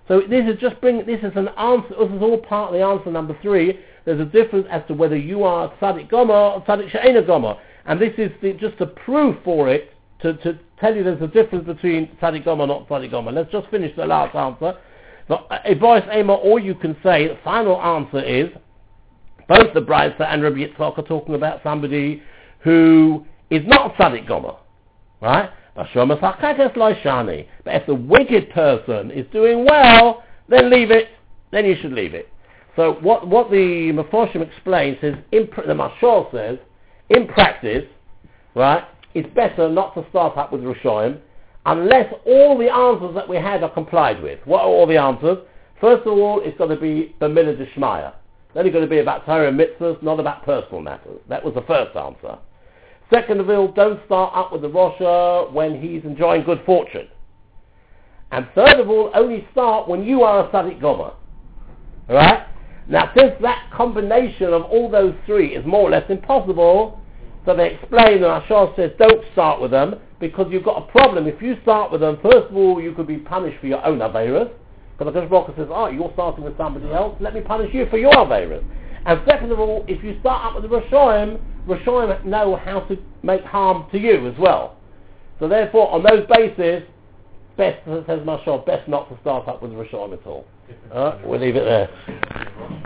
So 0.08 0.22
this 0.30 0.46
is 0.46 0.60
just 0.60 0.80
bring 0.82 1.06
this 1.06 1.20
is 1.24 1.32
an 1.36 1.48
answer. 1.58 1.90
This 1.90 2.12
is 2.12 2.22
all 2.22 2.38
part 2.38 2.74
of 2.74 2.80
the 2.80 2.86
answer 2.86 3.12
number 3.12 3.38
three. 3.42 3.80
There's 4.06 4.20
a 4.20 4.26
difference 4.26 4.68
as 4.70 4.84
to 4.88 4.94
whether 4.94 5.18
you 5.18 5.44
are 5.44 5.74
tzaddik 5.82 6.10
gomer 6.10 6.34
or 6.34 6.62
tzaddik 6.64 6.92
she'ena 6.92 7.24
gomer, 7.24 7.56
and 7.86 8.00
this 8.00 8.14
is 8.18 8.32
the, 8.42 8.54
just 8.54 8.80
a 8.82 8.86
proof 8.86 9.36
for 9.44 9.70
it 9.70 9.92
to, 10.22 10.34
to 10.38 10.60
tell 10.80 10.96
you 10.96 11.04
there's 11.04 11.22
a 11.22 11.28
difference 11.28 11.66
between 11.66 12.08
tzaddik 12.22 12.46
gomer 12.46 12.64
and 12.64 12.70
not 12.70 12.88
tzaddik 12.88 13.12
gomer. 13.12 13.32
Let's 13.32 13.52
just 13.52 13.68
finish 13.70 13.96
the 13.96 14.06
last 14.06 14.36
answer. 14.36 14.78
But 15.28 15.48
a 15.66 15.76
voice 15.76 16.04
Ema, 16.14 16.34
all 16.34 16.60
you 16.60 16.76
can 16.76 16.96
say, 17.04 17.28
the 17.28 17.38
final 17.44 17.82
answer 17.82 18.22
is 18.22 18.50
both 19.48 19.74
the 19.74 19.82
Brisa 19.82 20.22
and 20.22 20.44
Rabbi 20.44 20.58
Yitzchak 20.58 20.98
are 20.98 21.04
talking 21.04 21.36
about 21.36 21.62
somebody 21.64 22.22
who 22.60 23.26
is 23.50 23.62
not 23.66 23.96
tzaddik 23.96 24.28
gomer, 24.28 24.56
right? 25.22 25.50
But 25.76 25.88
if 25.94 27.86
the 27.86 27.96
wicked 27.96 28.50
person 28.52 29.12
is 29.12 29.26
doing 29.32 29.66
well, 29.66 30.24
then 30.48 30.70
leave 30.70 30.92
it. 30.92 31.10
Then 31.52 31.66
you 31.66 31.76
should 31.82 31.92
leave 31.94 32.14
it. 32.14 32.30
So 32.76 32.94
what, 33.02 33.28
what 33.28 33.50
the 33.52 33.92
Meforshim 33.94 34.42
explains 34.42 34.98
is, 35.02 35.16
in, 35.32 35.50
the 35.68 35.74
Mashal 35.74 36.32
says, 36.32 36.60
in 37.10 37.28
practice, 37.28 37.86
right, 38.56 38.84
it's 39.14 39.30
better 39.34 39.70
not 39.70 39.94
to 39.96 40.06
start 40.10 40.38
up 40.38 40.52
with 40.52 40.62
Rishoim 40.62 41.20
unless 41.66 42.14
all 42.26 42.58
the 42.58 42.72
answers 42.72 43.16
that 43.16 43.28
we 43.28 43.38
had 43.38 43.64
are 43.64 43.70
complied 43.70 44.22
with. 44.22 44.40
What 44.46 44.62
are 44.62 44.68
all 44.68 44.88
the 44.88 44.98
answers? 44.98 45.40
First 45.82 46.06
of 46.08 46.14
all, 46.14 46.42
it's 46.44 46.58
got 46.58 46.68
to 46.68 46.76
be 46.76 47.16
Bamila 47.20 47.58
Deshmaya. 47.58 48.14
Then 48.54 48.66
it's 48.66 48.74
going 48.74 48.86
to 48.86 48.90
be 48.90 49.00
about 49.00 49.26
Torah 49.26 49.52
mitzvahs, 49.52 50.02
not 50.02 50.20
about 50.20 50.46
personal 50.46 50.82
matters. 50.82 51.20
That 51.28 51.44
was 51.44 51.54
the 51.54 51.62
first 51.64 51.96
answer. 51.96 52.38
Second 53.12 53.40
of 53.40 53.50
all, 53.50 53.68
don't 53.68 54.00
start 54.06 54.34
up 54.36 54.52
with 54.52 54.62
the 54.62 54.70
Rosha 54.70 55.52
when 55.52 55.80
he's 55.80 56.04
enjoying 56.04 56.44
good 56.44 56.62
fortune. 56.66 57.08
And 58.32 58.48
third 58.56 58.80
of 58.80 58.90
all, 58.90 59.12
only 59.14 59.48
start 59.52 59.88
when 59.88 60.04
you 60.04 60.24
are 60.24 60.48
a 60.48 60.50
Sadiq 60.50 60.82
Gomer. 60.82 61.14
Alright? 62.10 62.48
Now, 62.88 63.12
since 63.16 63.34
that 63.42 63.70
combination 63.74 64.54
of 64.54 64.64
all 64.64 64.90
those 64.90 65.16
three 65.26 65.56
is 65.56 65.66
more 65.66 65.82
or 65.82 65.90
less 65.90 66.10
impossible, 66.10 67.02
so 67.46 67.56
they 67.56 67.76
explain, 67.76 68.24
and 68.24 68.44
Ashar 68.44 68.74
says, 68.76 68.92
don't 68.98 69.24
start 69.34 69.62
with 69.62 69.72
them, 69.72 69.96
because 70.20 70.48
you've 70.50 70.64
got 70.64 70.82
a 70.82 70.92
problem. 70.92 71.28
If 71.28 71.42
you 71.42 71.58
start 71.62 71.92
with 71.92 72.02
them, 72.02 72.18
first 72.22 72.50
of 72.50 72.56
all, 72.56 72.82
you 72.82 72.94
could 72.94 73.08
be 73.08 73.18
punished 73.18 73.60
for 73.60 73.68
your 73.68 73.86
own 73.86 74.00
Averas, 74.00 74.52
because 74.98 75.14
the 75.14 75.22
Baruch 75.22 75.56
says, 75.56 75.68
oh, 75.70 75.88
you're 75.88 76.12
starting 76.14 76.44
with 76.44 76.58
somebody 76.58 76.92
else, 76.92 77.16
let 77.20 77.34
me 77.34 77.42
punish 77.42 77.74
you 77.74 77.86
for 77.90 77.98
your 77.98 78.14
Averas. 78.14 78.64
And 79.06 79.22
second 79.28 79.52
of 79.52 79.60
all, 79.60 79.86
if 79.88 80.04
you 80.04 80.18
start 80.20 80.46
up 80.46 80.62
with 80.62 80.70
the 80.70 80.76
Rishoim, 80.76 81.40
Rishoim 81.68 82.26
know 82.26 82.56
how 82.56 82.80
to 82.82 82.98
make 83.22 83.44
harm 83.44 83.86
to 83.92 84.00
you 84.00 84.28
as 84.28 84.34
well. 84.40 84.78
So 85.40 85.48
therefore, 85.48 85.92
on 85.92 86.02
those 86.02 86.26
bases, 86.28 86.88
best, 87.58 87.86
says 87.86 88.22
Mashal, 88.22 88.66
best 88.66 88.88
not 88.88 89.10
to 89.10 89.20
start 89.22 89.48
up 89.48 89.62
with 89.62 89.72
Rishoim 89.72 90.14
at 90.14 90.26
all. 90.26 90.46
Uh, 90.92 91.20
we'll 91.24 91.40
leave 91.40 91.56
it 91.56 91.66
there. 91.66 92.75